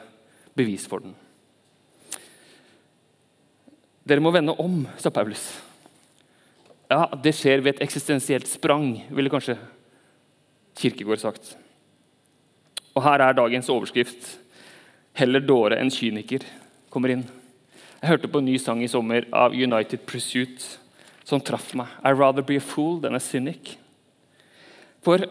bevis 0.59 0.89
for 0.91 1.05
den. 1.05 1.15
Dere 4.07 4.23
må 4.23 4.33
vende 4.35 4.55
om, 4.63 4.85
sa 4.99 5.11
Paulus. 5.11 5.45
Ja, 6.91 7.07
Det 7.23 7.35
skjer 7.35 7.63
ved 7.63 7.77
et 7.77 7.87
eksistensielt 7.87 8.47
sprang, 8.47 9.05
ville 9.11 9.31
kanskje 9.31 9.59
Kirkegård 10.77 11.23
sagt. 11.23 11.55
Og 12.95 13.03
her 13.03 13.21
er 13.21 13.33
dagens 13.33 13.69
overskrift 13.69 14.39
'Heller 15.17 15.41
dåre 15.41 15.79
enn 15.81 15.91
kyniker' 15.91 16.45
kommer 16.91 17.09
inn. 17.09 17.25
Jeg 18.03 18.11
hørte 18.11 18.29
på 18.29 18.39
en 18.39 18.45
ny 18.45 18.59
sang 18.59 18.83
i 18.83 18.89
sommer 18.89 19.25
av 19.33 19.53
United 19.53 20.07
Pursuit 20.07 20.79
som 21.27 21.43
traff 21.43 21.73
meg. 21.75 21.91
I'd 22.05 22.19
rather 22.19 22.43
be 22.43 22.57
a 22.57 22.63
fool 22.63 23.01
than 23.03 23.19
a 23.19 23.21
cynic. 23.21 23.75
For 25.03 25.27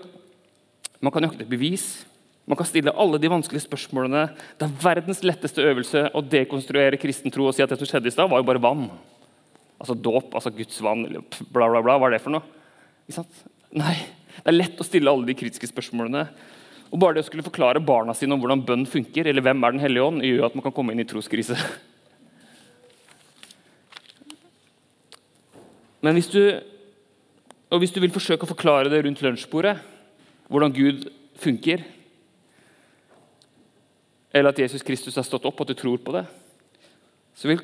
man 0.99 1.11
kan 1.11 1.23
jakte 1.23 1.47
bevis, 1.47 2.05
man 2.45 2.59
kan 2.59 2.67
stille 2.67 2.93
alle 2.93 3.17
de 3.17 3.31
vanskelige 3.31 3.65
spørsmålene. 3.65 4.27
Det 4.59 4.67
er 4.67 4.81
verdens 4.83 5.23
letteste 5.25 5.63
øvelse 5.65 6.03
å 6.13 6.21
dekonstruere 6.21 6.99
kristen 7.01 7.33
tro 7.33 7.47
og 7.47 7.55
si 7.55 7.63
at 7.63 7.71
det 7.71 7.79
som 7.79 7.89
skjedde 7.89 8.11
i 8.11 8.13
stad, 8.13 8.29
var 8.29 8.43
jo 8.43 8.49
bare 8.51 8.61
vann. 8.61 8.89
Altså 9.79 9.95
dåp, 9.97 10.35
altså 10.35 10.51
Guds 10.55 10.77
vann, 10.83 11.07
bla, 11.07 11.69
bla, 11.71 11.81
bla. 11.81 11.97
Hva 11.97 12.11
er 12.11 12.17
det 12.17 12.21
for 12.23 12.35
noe? 12.35 12.45
Nei, 13.75 13.95
Det 14.35 14.51
er 14.51 14.57
lett 14.59 14.79
å 14.81 14.85
stille 14.85 15.09
alle 15.09 15.25
de 15.25 15.35
kritiske 15.37 15.71
spørsmålene. 15.71 16.27
Og 16.91 16.99
Bare 17.01 17.17
det 17.17 17.25
å 17.25 17.27
skulle 17.27 17.45
forklare 17.45 17.81
barna 17.83 18.13
sine 18.13 18.35
om 18.35 18.43
hvordan 18.43 18.63
bønn 18.67 18.85
funker, 18.87 19.27
eller 19.27 19.43
hvem 19.43 19.63
er 19.63 19.75
Den 19.75 19.83
hellige 19.83 20.05
ånd, 20.05 20.23
gjør 20.23 20.49
at 20.49 20.55
man 20.55 20.67
kan 20.67 20.75
komme 20.75 20.93
inn 20.93 21.01
i 21.01 21.07
troskrise. 21.07 21.57
Men 26.05 26.19
hvis 26.19 26.29
du, 26.29 26.41
og 27.73 27.81
hvis 27.81 27.93
du 27.95 27.97
vil 28.03 28.13
forsøke 28.13 28.45
å 28.45 28.51
forklare 28.51 28.91
det 28.93 29.01
rundt 29.05 29.23
lunsjbordet, 29.25 29.79
hvordan 30.51 30.73
Gud 30.75 31.07
funker, 31.41 31.81
eller 34.35 34.51
at 34.51 34.59
Jesus 34.61 34.83
Kristus 34.85 35.17
har 35.17 35.25
stått 35.25 35.47
opp, 35.47 35.57
og 35.57 35.65
at 35.65 35.73
du 35.73 35.79
tror 35.79 36.01
på 36.05 36.13
det, 36.13 36.25
så 37.35 37.49
vil, 37.49 37.63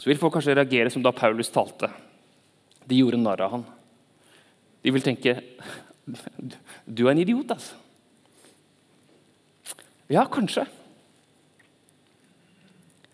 så 0.00 0.08
vil 0.08 0.18
folk 0.18 0.38
kanskje 0.38 0.56
reagere 0.56 0.90
som 0.94 1.04
da 1.04 1.12
Paulus 1.14 1.52
talte. 1.52 1.90
De 2.88 2.98
gjorde 2.98 3.20
narr 3.20 3.44
av 3.44 3.58
han. 3.58 3.66
De 4.82 4.90
vil 4.90 5.04
tenke 5.04 5.36
Du 6.82 7.04
er 7.04 7.12
en 7.12 7.20
idiot, 7.22 7.52
altså. 7.54 7.76
Ja, 10.10 10.24
kanskje. 10.26 10.64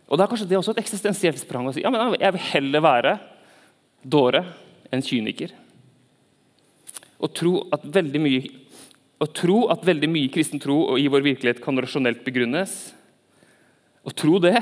Og 0.08 0.16
da 0.16 0.24
er 0.24 0.30
kanskje 0.30 0.48
det 0.48 0.56
også 0.56 0.72
et 0.72 0.80
eksistensielt 0.80 1.42
sprang 1.42 1.68
å 1.68 1.74
si 1.76 1.82
ja, 1.84 1.92
men 1.92 2.16
jeg 2.16 2.32
vil 2.34 2.46
heller 2.54 2.84
være 2.86 3.12
dåre 4.02 4.44
enn 4.92 5.04
kyniker. 5.04 5.52
Å 7.18 7.28
tro 7.34 7.60
at 7.74 7.84
veldig 7.84 8.22
mye 8.22 8.42
å 9.18 9.26
tro 9.34 9.64
at 9.72 9.82
veldig 9.82 10.08
mye 10.10 10.30
kristen 10.30 10.60
tro 10.62 10.94
i 10.94 11.08
vår 11.10 11.24
virkelighet 11.24 11.62
kan 11.62 11.78
rasjonelt 11.82 12.20
begrunnes. 12.22 12.92
Å 14.06 14.12
tro 14.14 14.38
det, 14.38 14.60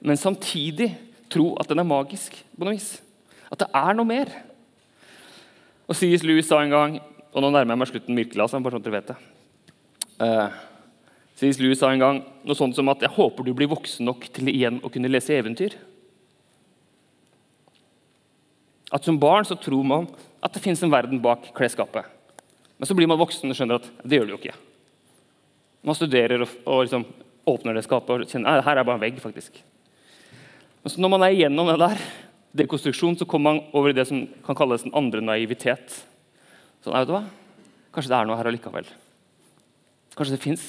men 0.00 0.16
samtidig 0.16 0.94
tro 1.28 1.50
at 1.60 1.68
den 1.68 1.82
er 1.82 1.88
magisk. 1.88 2.32
på 2.56 2.64
noe 2.64 2.72
vis. 2.72 3.02
At 3.52 3.60
det 3.60 3.68
er 3.74 3.92
noe 3.94 4.08
mer. 4.08 4.32
Og 5.88 5.96
C.S. 5.96 6.24
Lewis 6.24 6.48
sa 6.48 6.62
en 6.62 6.72
gang 6.72 6.98
og 7.28 7.42
Nå 7.44 7.50
nærmer 7.52 7.74
jeg 7.74 7.78
meg 7.78 7.90
slutten 7.90 8.16
virkelig. 8.16 8.40
altså, 8.40 8.58
bare 8.64 8.78
sånn 8.78 8.82
dere 8.86 8.96
vet 8.96 9.10
det. 9.12 9.16
Uh, 10.18 10.48
C.S. 11.36 11.60
Lewis 11.60 11.78
sa 11.78 11.92
en 11.92 12.00
gang 12.00 12.22
noe 12.42 12.56
sånt 12.56 12.74
som 12.74 12.88
at 12.88 13.00
'jeg 13.04 13.14
håper 13.14 13.44
du 13.44 13.52
blir 13.54 13.68
voksen 13.68 14.04
nok 14.08 14.32
til 14.32 14.48
igjen 14.48 14.80
å 14.80 14.90
kunne 14.90 15.12
lese 15.12 15.36
eventyr'. 15.36 15.76
At 18.92 19.04
Som 19.04 19.18
barn 19.20 19.44
så 19.44 19.56
tror 19.56 19.84
man 19.84 20.08
at 20.42 20.54
det 20.54 20.62
fins 20.62 20.82
en 20.82 20.92
verden 20.92 21.20
bak 21.20 21.50
klesskapet. 21.54 22.04
Men 22.78 22.86
så 22.86 22.94
blir 22.94 23.08
man 23.10 23.18
voksen 23.18 23.50
og 23.50 23.56
skjønner 23.58 23.80
at 23.80 23.88
det 24.04 24.20
gjør 24.20 24.28
det 24.28 24.34
jo 24.34 24.38
ikke. 24.38 24.54
Man 25.84 25.98
studerer 25.98 26.44
og, 26.44 26.54
og 26.64 26.84
liksom 26.86 27.04
åpner 27.48 27.76
det 27.76 27.84
skapet 27.86 28.14
og 28.14 28.30
kjenner 28.30 28.60
at 28.60 28.66
her 28.66 28.80
er 28.80 28.86
bare 28.86 29.00
en 29.00 29.04
vegg. 29.04 29.20
faktisk. 29.20 29.60
Men 30.82 30.92
så 30.92 31.02
når 31.02 31.12
man 31.12 31.26
er 31.26 31.34
igjennom 31.34 31.68
det 31.68 31.78
der, 31.82 32.00
dekonstruksjon, 32.62 33.18
så 33.18 33.26
kommer 33.28 33.52
man 33.52 33.62
over 33.76 33.90
i 33.90 33.96
det 33.96 34.06
som 34.08 34.24
kan 34.46 34.56
kalles 34.56 34.86
den 34.86 34.94
andre 34.96 35.20
naivitet. 35.20 36.00
Sånn, 36.84 36.94
vet 36.94 37.10
du 37.10 37.16
hva? 37.16 37.24
Kanskje 37.92 38.12
det 38.12 38.18
er 38.18 38.28
noe 38.28 38.38
her 38.38 38.48
allikevel. 38.48 38.88
Kanskje 40.16 40.36
det 40.36 40.42
fins 40.44 40.64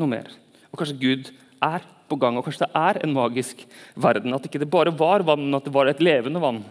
noe 0.00 0.10
mer. 0.10 0.28
Og 0.72 0.80
kanskje 0.80 0.98
Gud 1.00 1.30
er 1.64 1.86
på 2.10 2.18
gang, 2.20 2.36
og 2.36 2.44
kanskje 2.44 2.66
det 2.66 2.82
er 2.82 3.00
en 3.04 3.14
magisk 3.14 3.62
verden. 3.94 4.34
At 4.36 4.44
ikke 4.48 4.60
det 4.60 4.70
bare 4.70 4.92
var 4.94 5.24
vann, 5.26 5.46
men 5.46 5.56
at 5.56 5.68
det 5.68 5.74
var 5.74 5.88
et 5.88 6.02
levende 6.02 6.42
vann 6.42 6.64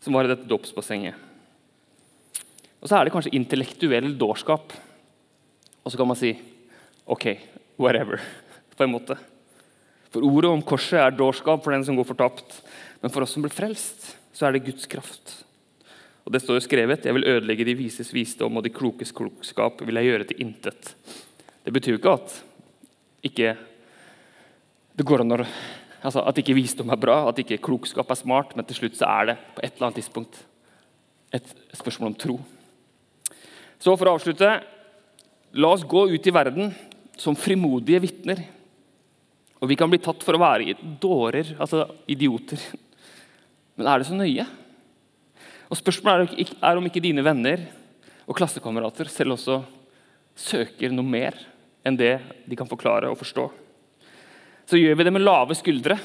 som 0.00 0.14
var 0.14 0.26
i 0.26 0.32
dette 0.32 0.48
dåpsbassenget. 0.48 1.14
Og 2.78 2.86
så 2.86 2.98
er 2.98 3.06
det 3.06 3.14
kanskje 3.14 3.34
intellektuell 3.34 4.12
dårskap. 4.18 4.74
Og 5.82 5.90
så 5.90 5.98
kan 5.98 6.08
man 6.10 6.18
si 6.18 6.34
OK, 7.08 7.26
whatever. 7.80 8.22
på 8.78 8.86
en 8.86 8.94
måte. 8.94 9.18
For 10.14 10.24
ordet 10.24 10.50
om 10.50 10.62
korset 10.64 11.00
er 11.02 11.16
dårskap 11.16 11.64
for 11.64 11.74
den 11.74 11.84
som 11.84 11.98
går 11.98 12.06
fortapt. 12.08 12.60
Men 13.02 13.12
for 13.12 13.24
oss 13.24 13.34
som 13.34 13.44
blir 13.44 13.54
frelst, 13.54 14.14
så 14.32 14.46
er 14.46 14.54
det 14.54 14.66
Guds 14.68 14.86
kraft. 14.90 15.34
Og 16.24 16.32
Det 16.32 16.42
står 16.44 16.58
jo 16.58 16.66
skrevet 16.66 17.06
jeg 17.08 17.16
vil 17.16 17.26
ødelegge 17.26 17.64
de 17.64 17.74
vises 17.78 18.12
visdom 18.12 18.58
og 18.60 18.64
de 18.64 18.72
klokes 18.74 19.14
klokskap 19.16 19.80
vil 19.80 19.96
jeg 19.96 20.10
gjøre 20.10 20.28
til 20.28 20.42
intet. 20.44 20.92
Det 21.64 21.72
betyr 21.72 21.96
jo 21.96 22.00
ikke 22.02 22.16
at 22.20 22.34
ikke 23.24 23.54
det 24.98 25.06
går 25.06 25.22
an 25.22 25.34
å 25.38 25.38
Altså, 26.08 26.22
at 26.24 26.38
ikke 26.40 26.56
visdom 26.56 26.88
er 26.88 27.00
bra, 27.00 27.18
at 27.28 27.40
ikke 27.42 27.60
klokskap 27.60 28.08
er 28.08 28.16
smart, 28.16 28.54
men 28.56 28.64
til 28.64 28.78
slutt 28.78 28.96
så 28.96 29.10
er 29.12 29.26
det 29.28 29.34
på 29.52 29.60
et 29.60 29.74
eller 29.74 29.90
annet 29.90 29.98
tidspunkt 30.00 30.38
et 31.36 31.50
spørsmål 31.76 32.14
om 32.14 32.16
tro. 32.16 32.36
Så 33.76 33.92
for 33.92 34.08
å 34.08 34.14
avslutte 34.16 34.54
La 35.56 35.70
oss 35.72 35.84
gå 35.88 36.02
ut 36.12 36.26
i 36.28 36.32
verden 36.32 36.72
som 37.16 37.36
frimodige 37.36 38.02
vitner. 38.04 38.40
Og 39.60 39.70
vi 39.70 39.76
kan 39.80 39.88
bli 39.88 40.00
tatt 40.00 40.20
for 40.24 40.36
å 40.36 40.40
være 40.42 40.74
dårer, 41.00 41.54
altså 41.56 41.86
idioter. 42.08 42.60
Men 43.76 43.88
er 43.88 44.00
det 44.00 44.08
så 44.10 44.16
nøye? 44.16 44.44
Og 45.68 45.80
Spørsmålet 45.80 46.36
er 46.60 46.80
om 46.80 46.88
ikke 46.88 47.04
dine 47.04 47.24
venner 47.24 47.64
og 48.28 48.36
klassekamerater 48.36 49.08
selv 49.12 49.36
også 49.38 49.62
søker 50.38 50.92
noe 50.92 51.16
mer 51.16 51.36
enn 51.84 51.96
det 51.96 52.14
de 52.44 52.60
kan 52.60 52.68
forklare 52.68 53.08
og 53.08 53.20
forstå 53.20 53.48
så 54.68 54.76
gjør 54.76 54.98
vi 54.98 55.06
det 55.06 55.14
med 55.16 55.24
lave 55.24 55.56
skuldre, 55.56 55.96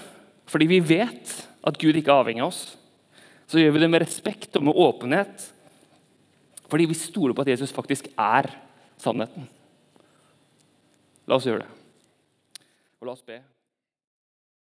fordi 0.47 0.67
vi 0.71 0.79
vet 0.79 1.33
at 1.67 1.79
Gud 1.79 1.97
ikke 1.99 2.11
er 2.13 2.23
avhengig 2.23 2.43
av 2.45 2.51
oss. 2.53 2.61
Så 3.47 3.59
gjør 3.59 3.75
vi 3.75 3.83
det 3.83 3.89
med 3.91 4.03
respekt 4.03 4.55
og 4.55 4.63
med 4.69 4.79
åpenhet, 4.79 5.49
fordi 6.71 6.87
vi 6.89 6.97
stoler 6.97 7.35
på 7.35 7.43
at 7.43 7.51
Jesus 7.53 7.75
faktisk 7.75 8.07
er 8.15 8.47
sannheten. 9.03 9.49
La 11.27 11.37
oss 11.37 11.47
gjøre 11.47 11.65
det. 11.65 12.63
Og 13.03 13.09
la 13.09 13.17
oss 13.17 13.25
be. 13.27 13.41